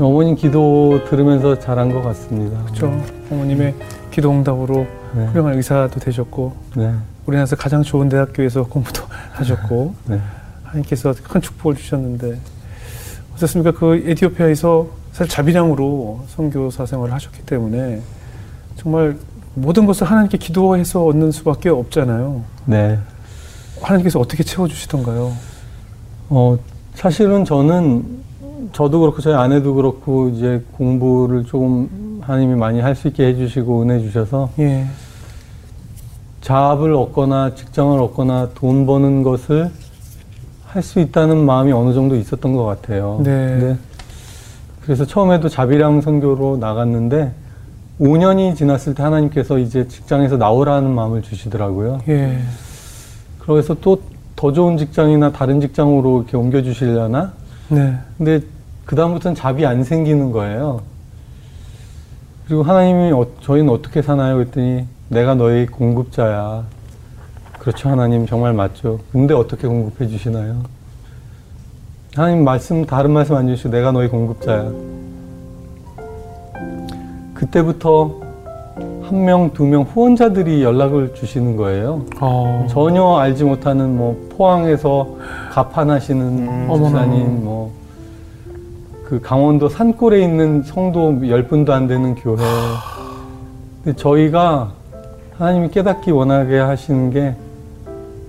어머님 0.06 0.36
기도 0.36 1.04
들으면서 1.10 1.60
자란 1.60 1.92
것 1.92 2.02
같습니다. 2.02 2.64
그렇죠. 2.64 3.04
어머님의 3.32 3.76
기도 4.12 4.32
응답으로 4.32 4.88
네. 5.14 5.26
훌륭한 5.28 5.56
의사도 5.56 6.00
되셨고 6.00 6.54
네. 6.76 6.94
우리나라에서 7.26 7.56
가장 7.56 7.84
좋은 7.84 8.10
대학교에서 8.10 8.64
공부도 8.64 9.04
하셨고 9.34 9.94
네. 10.06 10.20
하나님께서 10.64 11.14
큰 11.24 11.42
축복을 11.42 11.76
주셨는데 11.76 12.40
어떻습니까? 13.36 13.72
그 13.72 14.04
에티오피아에서 14.06 14.88
사실 15.12 15.32
자비량으로 15.32 16.22
선교사 16.28 16.86
생활을 16.86 17.14
하셨기 17.14 17.46
때문에 17.46 18.02
정말 18.76 19.18
모든 19.56 19.86
것을 19.86 20.08
하나님께 20.08 20.38
기도해서 20.38 21.06
얻는 21.06 21.32
수밖에 21.32 21.70
없잖아요. 21.70 22.44
네. 22.66 23.00
하나님께서 23.82 24.20
어떻게 24.20 24.44
채워주시던가요? 24.44 25.34
어, 26.30 26.58
사실은 26.94 27.44
저는 27.46 28.20
저도 28.80 29.02
그렇고 29.02 29.22
저희 29.22 29.34
아내도 29.34 29.74
그렇고 29.74 30.30
이제 30.30 30.64
공부를 30.72 31.44
조금 31.44 32.22
하나님이 32.22 32.56
많이 32.56 32.80
할 32.80 32.96
수 32.96 33.10
있게 33.10 33.26
해주시고 33.28 33.82
은혜 33.82 34.00
주셔서 34.00 34.52
예, 34.58 34.86
잡을 36.40 36.94
얻거나 36.94 37.56
직장을 37.56 38.00
얻거나 38.00 38.52
돈 38.56 38.86
버는 38.86 39.24
것을 39.24 39.70
할 40.66 40.82
수 40.82 41.02
있다는 41.02 41.46
마음이 41.46 41.74
어느 41.74 41.94
정도 41.94 42.16
있었던 42.16 42.54
것 42.54 42.64
같아요. 42.64 43.20
네. 43.22 43.76
그래서 44.82 45.04
처음에도 45.04 45.50
자비량 45.50 46.00
선교로 46.00 46.56
나갔는데 46.62 47.34
5년이 48.00 48.56
지났을 48.56 48.94
때 48.96 49.04
하나님께서 49.04 49.58
이제 49.60 49.90
직장에서 49.90 50.38
나오라는 50.38 50.90
마음을 50.90 51.22
주시더라고요. 51.22 52.00
예, 52.08 52.40
그래서 53.40 53.74
또 53.74 54.00
더 54.38 54.54
좋은 54.54 54.78
직장이나 54.78 55.34
다른 55.34 55.60
직장으로 55.60 56.20
이렇게 56.20 56.38
옮겨주시려나? 56.38 57.34
네, 57.68 57.98
근데 58.18 58.40
그다음부터는 58.94 59.36
잡이 59.36 59.68
안 59.68 59.84
생기는 59.84 60.32
거예요. 60.32 60.82
그리고 62.48 62.64
하나님이 62.64 63.12
어, 63.12 63.28
저희는 63.42 63.72
어떻게 63.72 64.02
사나요? 64.02 64.36
그랬더니 64.38 64.86
내가 65.10 65.36
너의 65.36 65.68
공급자야. 65.68 66.64
그렇죠, 67.60 67.90
하나님 67.90 68.26
정말 68.26 68.54
맞죠. 68.54 69.00
근데 69.12 69.36
어떻게 69.36 69.68
공급해 69.68 70.08
주시나요? 70.08 70.64
하나님 72.16 72.44
말씀 72.44 72.84
다른 72.88 73.12
말씀 73.12 73.36
안 73.36 73.48
주시고 73.48 73.70
내가 73.70 73.92
너의 73.92 74.10
공급자야. 74.10 74.72
그때부터 77.36 78.22
한 79.04 79.24
명, 79.24 79.52
두 79.54 79.66
명 79.66 79.84
후원자들이 79.84 80.64
연락을 80.64 81.14
주시는 81.14 81.58
거예요. 81.58 82.06
어, 82.20 82.66
전혀 82.68 83.18
알지 83.18 83.44
못하는 83.44 83.96
뭐 83.96 84.30
포항에서 84.36 85.16
가판하시는 85.52 86.68
목사님 86.68 87.44
뭐 87.44 87.72
그 89.10 89.20
강원도 89.20 89.70
산골에 89.70 90.22
있는 90.24 90.62
성도 90.62 91.28
열 91.30 91.48
분도 91.48 91.74
안 91.74 91.88
되는 91.88 92.14
교회. 92.14 92.38
근데 93.84 93.98
저희가 93.98 94.72
하나님이 95.36 95.70
깨닫기 95.72 96.12
원하게 96.12 96.60
하시는 96.60 97.10
게 97.10 97.34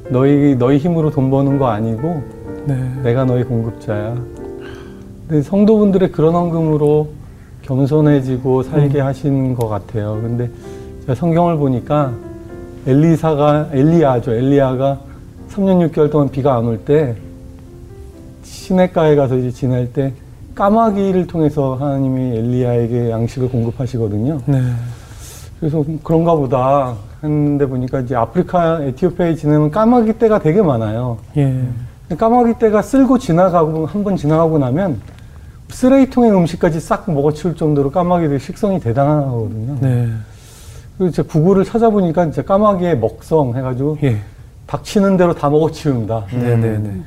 너희 0.09 0.57
너희 0.59 0.79
힘으로 0.79 1.11
돈 1.11 1.31
버는 1.31 1.59
거 1.59 1.67
아니고 1.67 2.23
네, 2.65 2.91
내가 3.03 3.27
너희 3.27 3.45
공급자야. 3.45 4.15
근데 5.29 5.43
성도분들의 5.43 6.13
그런 6.13 6.35
헌금으로 6.35 7.09
겸손해지고 7.63 8.63
살게 8.63 9.01
하시는 9.01 9.55
것 9.55 9.69
같아요. 9.69 10.19
근데 10.23 10.51
제가 11.03 11.15
성경을 11.15 11.59
보니까 11.59 12.13
엘리사가 12.87 13.69
엘리야죠. 13.73 14.33
엘리야가 14.33 14.99
3년 15.51 15.91
6개월 15.91 16.11
동안 16.11 16.31
비가 16.31 16.57
안 16.57 16.65
올 16.67 16.79
때 16.79 17.17
시냇가에 18.45 19.15
가서 19.17 19.37
이제 19.37 19.51
지날 19.51 19.93
때 19.93 20.15
까마귀를 20.55 21.27
통해서 21.27 21.77
하나님이 21.77 22.37
엘리야에게 22.39 23.11
양식을 23.11 23.49
공급하시거든요. 23.51 24.41
네, 24.47 24.61
그래서 25.59 25.85
그런가 26.03 26.35
보다 26.35 26.95
했는데 27.23 27.67
보니까 27.67 28.01
이제 28.01 28.15
아프리카 28.17 28.81
에티오피아에 28.83 29.35
지내면 29.35 29.71
까마귀 29.71 30.19
떼가 30.19 30.41
되게 30.41 30.63
많아요. 30.63 31.19
예, 31.37 31.65
까마귀 32.17 32.59
떼가 32.59 32.83
쓸고 32.83 33.19
지나가고 33.19 33.87
한 33.87 34.03
번 34.05 34.17
지나가고 34.17 34.59
나면 34.59 35.01
쓰레기통의 35.69 36.33
음식까지 36.33 36.81
싹 36.81 37.11
먹어치울 37.11 37.55
정도로 37.57 37.91
까마귀들 37.91 38.41
식성이 38.41 38.81
대단하거든요. 38.81 39.77
네, 39.81 40.09
그리고 40.99 41.13
제가 41.13 41.29
구글을 41.29 41.65
찾아보니까 41.65 42.25
진짜 42.25 42.43
까마귀의 42.43 42.99
먹성 42.99 43.57
해가지고 43.57 43.99
예, 44.03 44.19
닥치는 44.67 45.17
대로 45.17 45.35
다 45.35 45.49
먹어치운다. 45.49 46.27
네, 46.33 46.57
네, 46.57 46.79
네. 46.79 47.03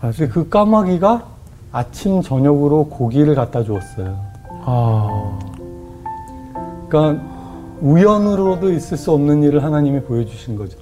근데 0.00 0.28
그 0.28 0.48
까마귀가 0.48 1.35
아침 1.72 2.22
저녁으로 2.22 2.86
고기를 2.86 3.34
갖다 3.34 3.62
주었어요. 3.62 4.16
아, 4.64 5.38
그러니까 6.88 7.22
우연으로도 7.80 8.72
있을 8.72 8.96
수 8.96 9.12
없는 9.12 9.42
일을 9.42 9.62
하나님이 9.62 10.02
보여주신 10.02 10.56
거죠. 10.56 10.78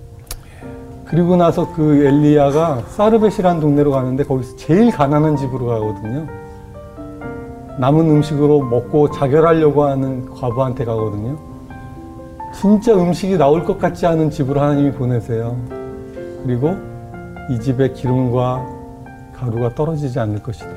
그리고 1.05 1.37
나서 1.37 1.73
그 1.75 2.05
엘리야가 2.05 2.83
사르벳이라는 2.88 3.61
동네로 3.61 3.90
가는데 3.90 4.25
거기서 4.25 4.57
제일 4.57 4.90
가난한 4.90 5.37
집으로 5.37 5.66
가거든요. 5.66 6.27
남은 7.79 8.09
음식으로 8.09 8.61
먹고 8.62 9.11
자결하려고 9.11 9.85
하는 9.85 10.30
과부한테 10.30 10.85
가거든요. 10.85 11.37
진짜 12.53 12.95
음식이 12.95 13.37
나올 13.37 13.64
것 13.64 13.78
같지 13.78 14.07
않은 14.07 14.30
집으로 14.30 14.61
하나님이 14.61 14.93
보내세요. 14.93 15.57
그리고 16.45 16.76
이 17.51 17.59
집에 17.61 17.93
기름과 17.93 18.74
가루가 19.45 19.74
떨어지지 19.74 20.18
않을 20.18 20.42
것이다. 20.42 20.70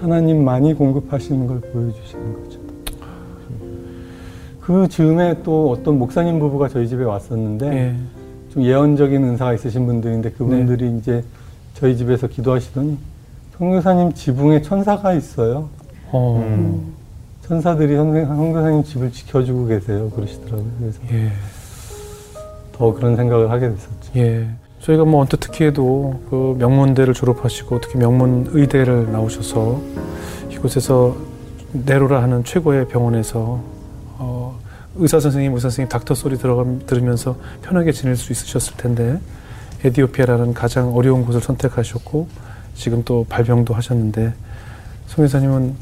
하나님만이 0.00 0.74
공급하시는 0.74 1.46
걸 1.46 1.60
보여주시는 1.60 2.44
거죠. 2.44 2.58
그 4.60 4.88
즈음에 4.88 5.42
또 5.42 5.70
어떤 5.70 5.98
목사님 5.98 6.38
부부가 6.38 6.68
저희 6.68 6.88
집에 6.88 7.04
왔었는데 7.04 7.66
예, 7.72 7.96
좀 8.52 8.62
예언적인 8.62 9.24
은사가 9.24 9.54
있으신 9.54 9.86
분들인데 9.86 10.32
그분들이 10.32 10.96
이제 10.98 11.24
저희 11.74 11.96
집에서 11.96 12.26
기도하시더니 12.26 12.98
성교사님 13.56 14.12
지붕에 14.12 14.62
천사가 14.62 15.14
있어요. 15.14 15.68
어, 16.10 16.84
천사들이 17.46 17.96
선생, 17.96 18.26
성교사님 18.26 18.84
집을 18.84 19.10
지켜주고 19.10 19.66
계세요. 19.66 20.10
그러시더라고요. 20.10 20.70
그래서 20.78 21.00
예, 21.12 21.30
더 22.72 22.92
그런 22.92 23.16
생각을 23.16 23.50
하게 23.50 23.70
됐었죠. 23.70 24.12
예. 24.16 24.48
저희가 24.80 25.04
뭐 25.04 25.20
언뜻 25.20 25.40
듣기에도 25.40 26.22
그 26.30 26.56
명문대를 26.58 27.14
졸업하시고 27.14 27.80
특히 27.80 27.98
명문 27.98 28.48
의대를 28.50 29.12
나오셔서 29.12 29.80
이곳에서 30.50 31.16
내로라 31.72 32.22
하는 32.22 32.44
최고의 32.44 32.88
병원에서 32.88 33.60
어, 34.18 34.58
의사 34.96 35.20
선생님, 35.20 35.52
의사 35.52 35.68
선생님 35.68 35.88
닥터 35.88 36.14
소리 36.14 36.38
들어가 36.38 36.64
들으면서 36.86 37.36
편하게 37.62 37.92
지낼 37.92 38.16
수 38.16 38.32
있으셨을 38.32 38.76
텐데 38.76 39.20
에디오피아라는 39.84 40.54
가장 40.54 40.94
어려운 40.96 41.24
곳을 41.24 41.40
선택하셨고 41.40 42.28
지금 42.74 43.02
또 43.04 43.26
발병도 43.28 43.74
하셨는데 43.74 44.32
송 45.06 45.24
여사님은 45.24 45.74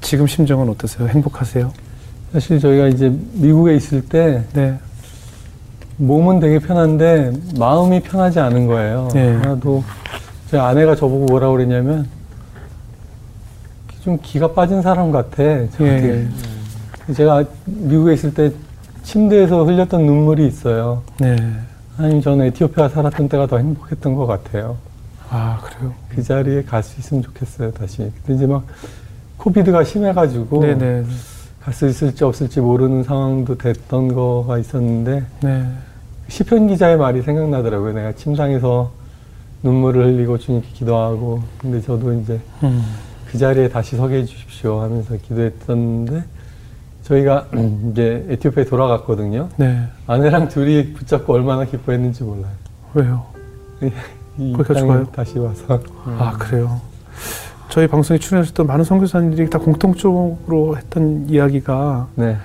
지금 0.00 0.26
심정은 0.26 0.68
어떠세요? 0.68 1.08
행복하세요? 1.08 1.72
사실 2.32 2.58
저희가 2.58 2.88
이제 2.88 3.12
미국에 3.34 3.74
있을 3.76 4.02
때 4.02 4.44
네. 4.52 4.78
몸은 5.98 6.40
되게 6.40 6.58
편한데 6.58 7.32
마음이 7.58 8.00
편하지 8.00 8.38
않은 8.40 8.66
거예요. 8.66 9.08
네. 9.14 9.32
하나도 9.36 9.82
제 10.50 10.58
아내가 10.58 10.94
저보고 10.94 11.26
뭐라고 11.26 11.54
그랬냐면 11.54 12.08
좀 14.02 14.18
기가 14.22 14.52
빠진 14.52 14.82
사람 14.82 15.10
같아. 15.10 15.36
저한테. 15.36 16.28
예. 17.08 17.12
제가 17.12 17.44
미국에 17.64 18.14
있을 18.14 18.34
때 18.34 18.52
침대에서 19.02 19.64
흘렸던 19.64 20.04
눈물이 20.04 20.46
있어요. 20.46 21.02
네. 21.18 21.36
아니 21.98 22.20
저는 22.20 22.46
에티오피아 22.46 22.88
살았던 22.88 23.28
때가 23.28 23.46
더 23.46 23.58
행복했던 23.58 24.14
것 24.14 24.26
같아요. 24.26 24.76
아 25.30 25.58
그래요. 25.62 25.92
그 26.08 26.22
자리에 26.22 26.62
갈 26.62 26.82
수 26.82 27.00
있으면 27.00 27.22
좋겠어요 27.22 27.72
다시. 27.72 27.98
근데 28.26 28.34
이제 28.34 28.46
막 28.46 28.64
코비드가 29.38 29.82
심해가지고 29.82 30.60
네네. 30.60 31.04
갈수 31.66 31.88
있을지 31.88 32.22
없을지 32.22 32.60
모르는 32.60 33.02
상황도 33.02 33.58
됐던 33.58 34.14
거가 34.14 34.56
있었는데 34.58 35.26
네. 35.42 35.68
시편 36.28 36.68
기자의 36.68 36.96
말이 36.96 37.22
생각나더라고요. 37.22 37.92
내가 37.92 38.12
침상에서 38.12 38.92
눈물을 39.64 40.06
흘리고 40.06 40.38
주님께 40.38 40.68
기도하고 40.74 41.42
근데 41.58 41.80
저도 41.80 42.12
이제 42.20 42.40
음. 42.62 42.84
그 43.26 43.36
자리에 43.36 43.68
다시 43.68 43.96
서게 43.96 44.18
해주십시오 44.18 44.80
하면서 44.80 45.16
기도했었는데 45.16 46.22
저희가 47.02 47.48
이제 47.90 48.24
에티오피아에 48.28 48.66
돌아갔거든요. 48.66 49.48
네. 49.56 49.88
아내랑 50.06 50.48
둘이 50.48 50.92
붙잡고 50.92 51.32
얼마나 51.34 51.64
기뻐했는지 51.64 52.22
몰라요. 52.22 52.52
왜요? 52.94 53.26
이 54.38 54.52
거기가 54.52 54.74
땅에 54.74 54.86
좋아요? 54.86 55.06
다시 55.06 55.38
와서 55.40 55.80
아 56.16 56.36
그래요. 56.38 56.80
저희 57.68 57.86
방송에 57.86 58.18
출연하셨던 58.18 58.66
많은 58.66 58.84
선교사님들이 58.84 59.50
다 59.50 59.58
공통적으로 59.58 60.76
했던 60.76 61.26
이야기가 61.28 62.08
네. 62.14 62.36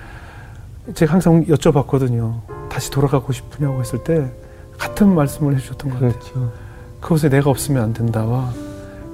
제가 0.94 1.14
항상 1.14 1.44
여쭤봤거든요. 1.46 2.40
다시 2.68 2.90
돌아가고 2.90 3.32
싶으냐고 3.32 3.80
했을 3.80 4.02
때 4.02 4.30
같은 4.78 5.14
말씀을 5.14 5.54
해주셨던 5.54 5.90
것 5.90 5.94
같아요. 6.00 6.12
그렇죠. 6.18 6.52
그곳에 7.00 7.28
내가 7.28 7.50
없으면 7.50 7.82
안 7.82 7.92
된다와 7.92 8.50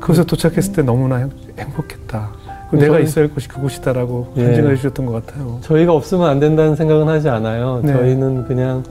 그곳에 0.01 0.25
도착했을 0.25 0.73
때 0.73 0.83
너무나 0.83 1.17
행, 1.17 1.31
행복했다. 1.59 2.31
네, 2.73 2.79
내가 2.81 2.99
있어야 3.01 3.25
할 3.25 3.33
곳이 3.33 3.49
그곳이다라고 3.49 4.35
예. 4.37 4.45
간증을 4.45 4.73
해주셨던 4.73 5.07
것 5.07 5.27
같아요. 5.27 5.59
저희가 5.63 5.93
없으면 5.93 6.29
안 6.29 6.39
된다는 6.41 6.77
생각은 6.77 7.09
하지 7.09 7.29
않아요. 7.29 7.81
네. 7.83 7.93
저희는 7.93 8.47
그냥 8.47 8.83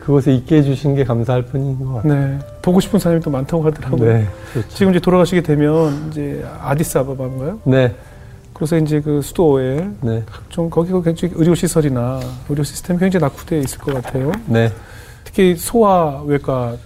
그곳에 0.00 0.32
있게 0.34 0.56
해주신 0.56 0.94
게 0.94 1.04
감사할 1.04 1.42
뿐인 1.42 1.78
것 1.84 1.94
같아요. 1.94 2.14
네. 2.14 2.38
보고 2.62 2.80
싶은 2.80 2.98
사람도 2.98 3.30
많다고 3.30 3.64
하더라고요. 3.66 4.12
네. 4.12 4.26
그렇죠. 4.52 4.68
지금 4.70 4.90
이제 4.92 4.98
돌아가시게 5.00 5.42
되면 5.42 6.08
이제 6.10 6.44
아디스아바바인가요? 6.62 7.60
네. 7.64 7.94
그래서 8.54 8.76
이제 8.78 9.00
그 9.00 9.22
수도에 9.22 9.88
네. 10.00 10.22
각종 10.30 10.68
거기가 10.68 11.00
굉장히 11.02 11.34
의료 11.36 11.54
시설이나 11.54 12.20
의료 12.48 12.62
시스템이 12.62 12.98
굉장히 12.98 13.22
낙후되어 13.22 13.60
있을 13.60 13.78
것 13.78 13.94
같아요. 13.94 14.32
네. 14.46 14.72
특히 15.24 15.54
소아외과도 15.54 16.78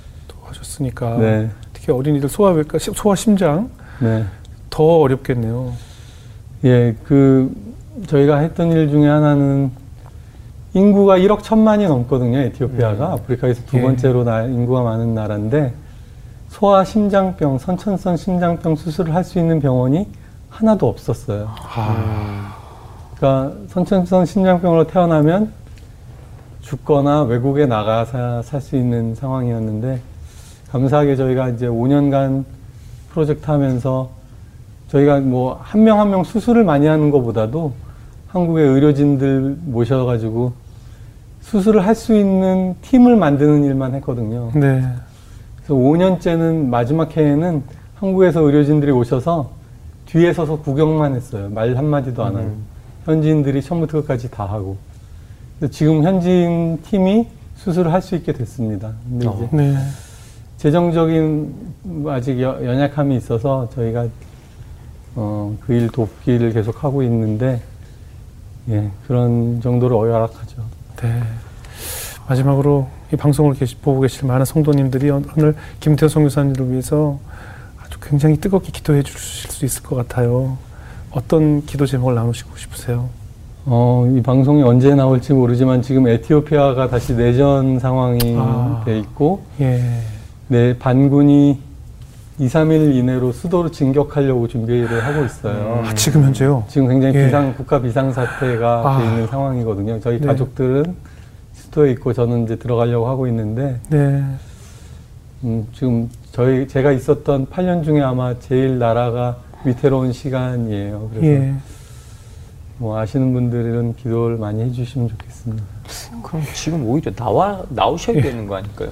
하셨으니까 0.43 1.17
네. 1.19 1.51
특히 1.73 1.93
어린이들 1.93 2.29
소아외과, 2.29 2.79
시- 2.79 2.91
소아 2.95 3.15
심장 3.15 3.71
네. 4.01 4.25
더 4.71 4.83
어렵겠네요. 5.01 5.73
예, 6.65 6.95
그 7.05 7.51
저희가 8.07 8.39
했던 8.39 8.73
일 8.73 8.89
중에 8.89 9.07
하나는 9.09 9.71
인구가 10.75 11.17
1억 11.19 11.43
천만이 11.43 11.87
넘거든요. 11.87 12.39
에티오피아가 12.39 13.13
아프리카에서 13.13 13.63
두 13.67 13.79
예. 13.79 13.83
번째로 13.83 14.25
나, 14.25 14.43
인구가 14.43 14.83
많은 14.83 15.15
나라인데 15.15 15.73
소아 16.49 16.85
심장병, 16.85 17.59
선천성 17.59 18.17
심장병 18.17 18.77
수술을 18.77 19.15
할 19.15 19.23
수 19.25 19.39
있는 19.39 19.61
병원이 19.61 20.07
하나도 20.51 20.89
없었어요. 20.89 21.49
아, 21.77 22.55
그러니까 23.17 23.57
선천성 23.69 24.25
심장병으로 24.27 24.87
태어나면 24.89 25.51
죽거나 26.63 27.23
외국에 27.23 27.67
나가서 27.67 28.43
살 28.43 28.61
수 28.61 28.77
있는 28.77 29.15
상황이었는데 29.15 30.01
감사하게 30.73 31.15
저희가 31.17 31.51
이제 31.51 31.67
5년간 31.69 32.45
프로젝트 33.11 33.49
하면서 33.49 34.11
저희가 34.89 35.21
뭐 35.21 35.59
한 35.63 35.85
명 35.85 36.01
한명 36.01 36.25
수술을 36.25 36.65
많이 36.65 36.87
하는 36.87 37.11
것보다도 37.11 37.73
한국의 38.29 38.67
의료진들 38.67 39.59
모셔가지고 39.65 40.53
수술을 41.45 41.87
할 41.87 41.95
수 41.95 42.15
있는 42.15 42.75
팀을 42.83 43.17
만드는 43.17 43.65
일만 43.65 43.95
했거든요. 43.97 44.51
네. 44.55 44.83
그래서 45.57 45.75
5년째는 45.75 46.67
마지막 46.67 47.17
해에는 47.17 47.63
한국에서 47.97 48.41
의료진들이 48.41 48.91
오셔서 48.93 49.51
뒤에 50.07 50.33
서서 50.33 50.59
구경만 50.61 51.15
했어요. 51.15 51.49
말 51.51 51.77
한마디도 51.77 52.25
안 52.25 52.37
하고. 52.37 52.51
현지인들이 53.05 53.61
처음부터 53.63 54.01
끝까지 54.01 54.31
다 54.31 54.47
하고. 54.47 54.77
지금 55.71 56.03
현지인 56.03 56.81
팀이 56.83 57.27
수술을 57.57 57.93
할 57.93 58.01
수 58.03 58.15
있게 58.17 58.33
됐습니다. 58.33 58.93
근데 59.09 59.27
이제 59.27 59.49
네. 59.53 59.77
재정적인 60.57 61.55
아직 62.09 62.41
여- 62.41 62.65
연약함이 62.65 63.17
있어서 63.17 63.69
저희가 63.75 64.07
어, 65.17 65.55
그 65.61 65.75
일 65.75 65.89
돕기를 65.91 66.53
계속 66.53 66.83
하고 66.83 67.03
있는데 67.03 67.61
예, 68.71 68.91
그런 69.07 69.61
정도로 69.61 69.99
어열악하죠. 70.01 70.63
네. 71.05 71.23
마지막으로 72.27 72.89
이 73.13 73.17
방송을 73.17 73.55
계시, 73.55 73.77
보고 73.77 74.01
계실 74.01 74.27
많은 74.27 74.47
성도님들이 74.47 75.11
오늘 75.11 75.55
김태호 75.81 76.09
성교사님을 76.09 76.71
위해서 76.71 77.19
아주 77.83 78.01
굉장히 78.01 78.39
뜨겁게 78.39 78.73
기도해 78.73 79.03
주실 79.03 79.51
수 79.51 79.65
있을 79.67 79.83
것 79.83 79.97
같아요. 79.97 80.57
어떤 81.11 81.65
기도 81.67 81.85
제목을 81.85 82.15
나누시고 82.15 82.57
싶으세요? 82.57 83.11
어, 83.67 84.11
이 84.17 84.23
방송이 84.23 84.63
언제 84.63 84.95
나올지 84.95 85.35
모르지만 85.35 85.83
지금 85.83 86.09
에티오피아가 86.09 86.89
다시 86.89 87.15
내전 87.15 87.79
상황이 87.79 88.35
아. 88.39 88.83
돼 88.85 88.99
있고 88.99 89.43
예. 89.61 89.83
네, 90.49 90.79
반군이 90.79 91.61
2, 92.39 92.47
3일 92.47 92.97
이내로 92.97 93.33
수도로 93.33 93.71
진격하려고 93.71 94.49
준비를 94.49 95.05
하고 95.05 95.25
있어요. 95.25 95.83
아, 95.85 95.95
지금 95.95 96.25
현재요? 96.25 96.65
지금 96.69 96.89
굉장히 96.89 97.15
예. 97.15 97.27
비상 97.27 97.55
국가 97.55 97.81
비상 97.81 98.13
사태가 98.13 98.83
아. 98.85 98.99
돼 98.99 99.07
있는 99.07 99.27
상황이거든요. 99.29 100.01
저희 100.01 100.19
네. 100.19 100.27
가족들은 100.27 100.97
수도에 101.53 101.93
있고 101.93 102.13
저는 102.13 102.45
이제 102.45 102.57
들어가려고 102.57 103.07
하고 103.07 103.29
있는데 103.29 103.79
네. 103.89 104.25
음, 105.45 105.69
지금 105.73 106.11
저희 106.33 106.67
제가 106.67 106.91
있었던 106.91 107.47
8년 107.47 107.85
중에 107.85 108.01
아마 108.01 108.37
제일 108.41 108.79
나라가 108.79 109.37
위태로운 109.65 110.13
시간이에요. 110.13 111.11
그래서 111.11 111.27
예. 111.27 111.55
뭐 112.79 112.99
아시는 112.99 113.33
분들은 113.33 113.95
기도를 113.95 114.39
많이 114.39 114.63
해주시면 114.63 115.09
좋겠습니다. 115.09 115.63
그럼 116.25 116.43
지금 116.53 116.85
오히려 116.89 117.13
나와 117.13 117.63
나오셔야 117.69 118.21
되는 118.21 118.49
거 118.49 118.57
아닐까요? 118.57 118.89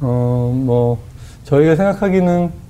어, 0.00 0.52
뭐 0.64 0.98
저희가 1.42 1.74
생각하기는 1.74 2.67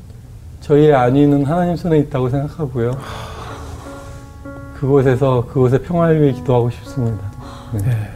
저희의 0.68 0.94
안위는 0.94 1.46
하나님 1.46 1.76
손에 1.76 1.98
있다고 2.00 2.28
생각하고요. 2.28 2.92
그곳에서 4.74 5.46
그곳의 5.46 5.82
평화를 5.82 6.20
위해 6.20 6.32
기도하고 6.32 6.68
싶습니다. 6.68 7.18
네. 7.72 8.10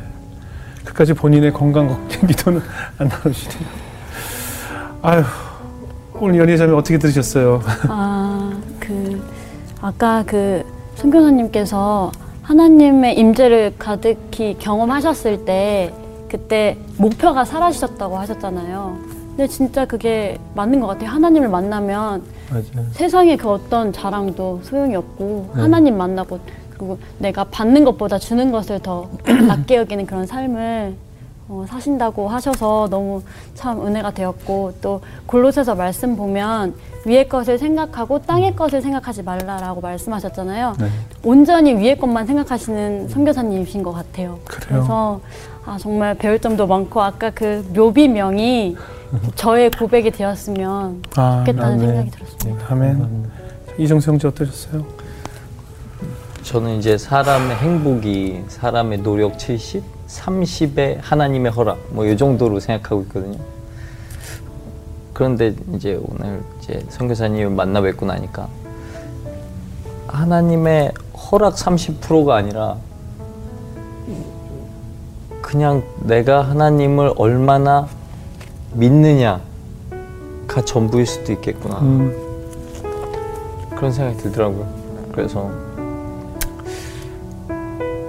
끝까지 0.85 1.15
본인의 1.15 1.55
건강 1.55 1.89
걱정 1.89 2.27
기도는 2.27 2.61
안 2.99 3.09
나누시네요. 3.09 3.69
아유, 5.01 5.23
오늘 6.21 6.41
연희자매 6.41 6.75
어떻게 6.75 6.99
들으셨어요? 6.99 7.63
아, 7.89 8.53
그 8.79 9.27
아까 9.81 10.23
그 10.27 10.63
선교사님께서 10.97 12.13
하나님의 12.43 13.19
임재를 13.19 13.77
가득히 13.79 14.59
경험하셨을 14.59 15.47
때 15.47 15.95
그때 16.29 16.77
목표가 16.99 17.47
사라지셨다고 17.47 18.19
하셨잖아요. 18.19 19.22
근데 19.37 19.47
진짜 19.49 19.87
그게 19.87 20.39
맞는 20.55 20.81
것 20.81 20.87
같아요. 20.89 21.09
하나님을 21.09 21.49
만나면 21.49 22.23
맞아요. 22.51 22.87
세상의 22.93 23.39
그 23.39 23.49
어떤 23.49 23.93
자랑도 23.93 24.61
소용이 24.63 24.95
없고 24.95 25.51
네. 25.55 25.63
하나님 25.63 25.97
만나고 25.97 26.39
그리고 26.71 26.99
내가 27.19 27.45
받는 27.45 27.85
것보다 27.85 28.19
주는 28.19 28.53
것을 28.53 28.81
더 28.81 29.09
낮게 29.25 29.77
여기는 29.77 30.05
그런 30.05 30.27
삶을 30.27 30.95
어, 31.53 31.67
사신다고 31.69 32.29
하셔서 32.29 32.89
너무 32.91 33.23
참 33.55 33.87
은혜가 33.87 34.13
되었고 34.13 34.73
또 34.81 35.03
골로새서 35.27 35.75
말씀 35.75 36.17
보면 36.17 36.75
위의 37.05 37.29
것을 37.29 37.59
생각하고 37.59 38.23
땅의 38.23 38.57
것을 38.57 38.81
생각하지 38.81 39.23
말라라고 39.23 39.83
말씀하셨잖아요. 39.83 40.77
네. 40.79 40.89
온전히 41.23 41.75
위의 41.75 41.99
것만 41.99 42.27
생각하시는 42.27 43.09
선교사님이신 43.09 43.83
것 43.83 43.93
같아요. 43.93 44.39
그래요? 44.47 44.67
그래서 44.67 45.21
아, 45.67 45.77
정말 45.79 46.15
배울 46.15 46.39
점도 46.39 46.67
많고 46.67 47.03
아까 47.03 47.29
그 47.29 47.69
묘비명이 47.75 48.77
저의 49.35 49.71
고백이 49.71 50.11
되었으면 50.11 51.03
아, 51.17 51.45
좋겠다는 51.45 51.75
아멘. 51.75 51.87
생각이 51.87 52.11
들었습니다. 52.13 52.67
아멘. 52.71 53.31
이정수 53.79 54.11
형제 54.11 54.27
어떠셨어요? 54.29 54.87
저는 56.45 56.79
이제 56.79 56.97
사람의 56.97 57.57
행복이 57.57 58.45
사람의 58.49 59.03
노력 59.03 59.39
70, 59.39 59.83
30의 60.13 60.99
하나님의 61.01 61.53
허락 61.53 61.79
뭐 61.91 62.07
이 62.07 62.17
정도로 62.17 62.61
생각하고 62.61 63.03
있거든요. 63.03 63.39
그런데 65.13 65.55
이제 65.75 66.01
오늘 66.03 66.43
이제 66.61 66.85
선교사님을 66.89 67.51
만나 67.51 67.81
뵙고 67.81 68.07
나니까 68.07 68.49
하나님의 70.09 70.93
허락 71.31 71.55
30%가 71.55 72.37
아니라 72.37 72.77
그냥 75.41 75.83
내가 76.01 76.43
하나님을 76.43 77.13
얼마나 77.17 77.87
믿느냐가 78.73 79.41
전부일 80.65 81.07
수도 81.07 81.33
있겠구나. 81.33 81.79
음, 81.81 82.15
그런 83.77 83.93
생각이 83.93 84.17
들더라고요. 84.19 84.67
그래서 85.13 85.51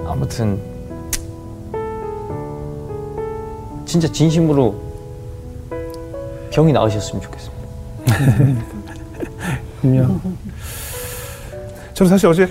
아무튼 0.08 0.73
진짜 3.94 4.12
진심으로 4.12 4.74
병이 6.52 6.74
나으셨으면 6.74 7.22
좋겠습니다. 7.22 7.68
분명. 9.80 10.20
저는 11.94 12.10
사실 12.10 12.26
어제 12.28 12.50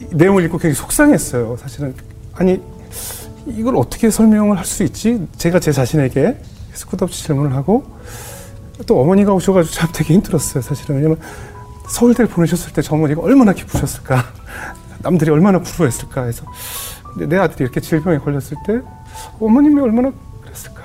이 0.00 0.06
내용을 0.12 0.44
읽고 0.44 0.58
굉장히 0.58 0.76
속상했어요. 0.76 1.56
사실은 1.56 1.92
아니 2.34 2.62
이걸 3.48 3.74
어떻게 3.74 4.08
설명을 4.08 4.56
할 4.56 4.64
수 4.64 4.84
있지? 4.84 5.26
제가 5.38 5.58
제 5.58 5.72
자신에게 5.72 6.40
끝없이 6.88 7.24
질문을 7.24 7.56
하고 7.56 7.82
또 8.86 9.00
어머니가 9.00 9.32
오셔가지고 9.34 9.74
참 9.74 9.90
되게 9.92 10.14
힘들었어요. 10.14 10.62
사실은 10.62 10.98
왜냐면 10.98 11.18
서울대를 11.88 12.28
보내셨을 12.28 12.72
때 12.74 12.80
저 12.80 12.94
어머니가 12.94 13.22
얼마나 13.22 13.52
기쁘셨을까, 13.52 14.22
남들이 15.00 15.32
얼마나 15.32 15.58
부러워했을까 15.58 16.26
해서 16.26 16.44
내 17.18 17.36
아들이 17.38 17.64
이렇게 17.64 17.80
질병에 17.80 18.18
걸렸을 18.18 18.56
때 18.64 18.82
어머님이 19.40 19.80
얼마나 19.80 20.12
그랬을까 20.42 20.82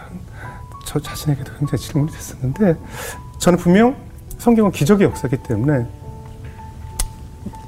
저 0.86 0.99
자신에게도 0.99 1.53
굉장히 1.57 1.84
질문이 1.84 2.11
됐었는데 2.11 2.75
저는 3.39 3.57
분명 3.59 3.95
성경은 4.38 4.71
기적의 4.71 5.07
역사이기 5.07 5.38
때문에 5.38 5.86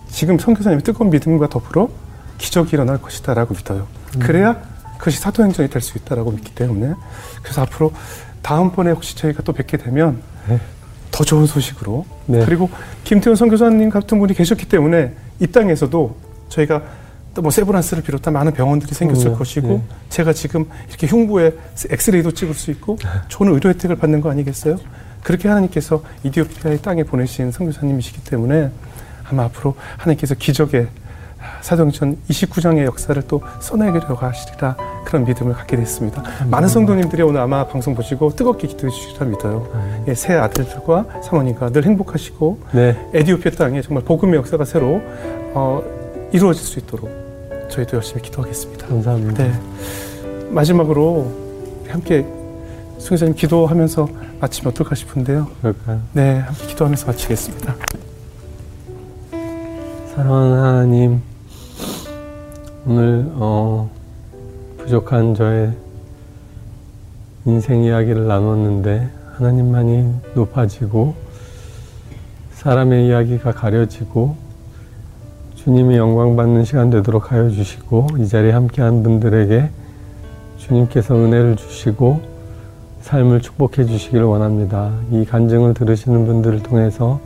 지금 0.10 0.38
선교사님의 0.38 0.84
뜨거운 0.84 1.10
믿음과 1.10 1.50
더불어 1.50 1.90
기적이 2.38 2.72
일어날 2.74 3.02
것이다라고 3.02 3.56
믿어요. 3.56 3.88
그래야 4.20 4.62
그것이 4.98 5.20
사도행전이 5.20 5.70
될 5.70 5.82
수 5.82 5.98
있다라고 5.98 6.32
믿기 6.32 6.54
때문에 6.54 6.94
그래서 7.42 7.62
앞으로 7.62 7.92
다음번에 8.42 8.92
혹시 8.92 9.16
저희가 9.18 9.42
또 9.44 9.54
뵙게 9.54 9.78
되면 9.78 10.22
네. 10.48 10.60
더 11.12 11.24
좋은 11.24 11.46
소식으로 11.46 12.06
네. 12.26 12.44
그리고 12.46 12.70
김태훈 13.04 13.36
선교사님 13.36 13.90
같은 13.90 14.20
분이 14.20 14.34
계셨기 14.34 14.68
때문에 14.68 15.16
이 15.40 15.48
땅에서도 15.48 16.16
저희가 16.50 16.82
또 17.36 17.42
뭐 17.42 17.52
세브란스를 17.52 18.04
비롯한 18.04 18.34
많은 18.34 18.54
병원들이 18.54 18.94
생겼을 18.94 19.32
네. 19.32 19.38
것이고 19.38 19.68
네. 19.68 19.84
제가 20.10 20.34
지금 20.34 20.66
이렇게 20.88 21.08
흉부에 21.08 21.54
엑스레이도 21.90 22.32
찍을 22.32 22.54
수 22.54 22.72
있고 22.72 22.98
좋은 23.28 23.52
의료 23.52 23.70
혜택을 23.70 23.96
받는 23.98 24.22
거 24.22 24.32
아니겠어요? 24.32 24.78
그렇게 25.24 25.48
하나님께서 25.48 26.04
이디오피아의 26.24 26.82
땅에 26.82 27.04
보내신 27.04 27.52
선교사님이시기 27.52 28.24
때문에 28.24 28.70
아마 29.30 29.44
앞으로 29.46 29.76
하나님께서 29.98 30.36
기적의 30.36 30.88
사도행전 31.62 32.18
29장의 32.30 32.86
역사를 32.86 33.22
또 33.28 33.42
써내려고 33.60 34.16
하시리라 34.16 34.78
그런 35.06 35.26
믿음을 35.26 35.54
갖게 35.54 35.76
됐습니다. 35.76 36.24
많은 36.50 36.68
성도님들이 36.70 37.22
오늘 37.24 37.42
아마 37.42 37.68
방송 37.68 37.96
보시고 37.96 38.36
뜨겁게 38.36 38.68
기도해 38.68 38.92
주시리라 38.92 39.26
믿어요. 39.26 40.04
예, 40.08 40.14
새 40.14 40.34
아들들과 40.36 41.06
사모님과 41.22 41.72
늘 41.72 41.86
행복하시고 41.86 42.60
네. 42.74 43.10
에디오피아 43.14 43.52
땅에 43.52 43.82
정말 43.82 44.04
복음의 44.04 44.36
역사가 44.36 44.66
새로 44.66 45.02
어, 45.54 45.82
이루어질 46.32 46.64
수 46.64 46.80
있도록 46.80 47.23
저희도 47.74 47.98
열심히 47.98 48.22
기도하겠습니다. 48.22 48.86
감사합니다. 48.86 49.44
네. 49.44 49.60
마지막으로 50.52 51.32
함께 51.88 52.24
승사님 53.00 53.34
기도하면서 53.34 54.08
마치면 54.40 54.72
어떨까 54.72 54.94
싶은데요. 54.94 55.48
그럴까요? 55.60 56.00
네, 56.14 56.38
함께 56.40 56.68
기도하면서 56.68 57.08
마치겠습니다. 57.08 57.76
사랑하는 60.16 60.58
하나님, 60.60 61.22
오늘 62.86 63.26
어, 63.34 63.90
부족한 64.78 65.34
저의 65.34 65.74
인생 67.46 67.84
이야기를 67.84 68.28
나눴는데 68.28 69.10
하나님만이 69.36 70.14
높아지고 70.36 71.16
사람의 72.54 73.08
이야기가 73.08 73.52
가려지고 73.52 74.43
주님이 75.64 75.96
영광 75.96 76.36
받는 76.36 76.66
시간 76.66 76.90
되도록 76.90 77.32
하여 77.32 77.50
주시고 77.50 78.08
이 78.20 78.28
자리에 78.28 78.52
함께한 78.52 79.02
분들에게 79.02 79.70
주님께서 80.58 81.16
은혜를 81.16 81.56
주시고 81.56 82.20
삶을 83.00 83.42
축복해 83.42 83.86
주시기를 83.86 84.26
원합니다. 84.26 84.92
이 85.12 85.24
간증을 85.24 85.74
들으시는 85.74 86.26
분들을 86.26 86.64
통해서 86.64 87.22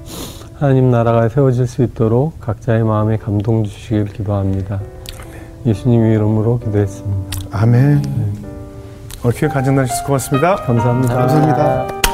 하나님 0.53 0.91
나라가 0.91 1.29
세워질 1.29 1.65
수 1.65 1.81
있도록 1.81 2.39
각자의 2.39 2.83
마음에 2.83 3.17
감동 3.17 3.63
주시기를 3.63 4.05
기도합니다. 4.05 4.81
예수님 5.65 6.05
이름으로 6.05 6.59
기도했습니다. 6.59 7.39
아멘. 7.51 8.03
오늘 9.23 9.35
귀한 9.35 9.51
간증 9.51 9.75
나주셔서 9.75 10.05
고맙습니다. 10.05 10.55
감사합니다. 10.57 11.15
감사합니다. 11.15 12.07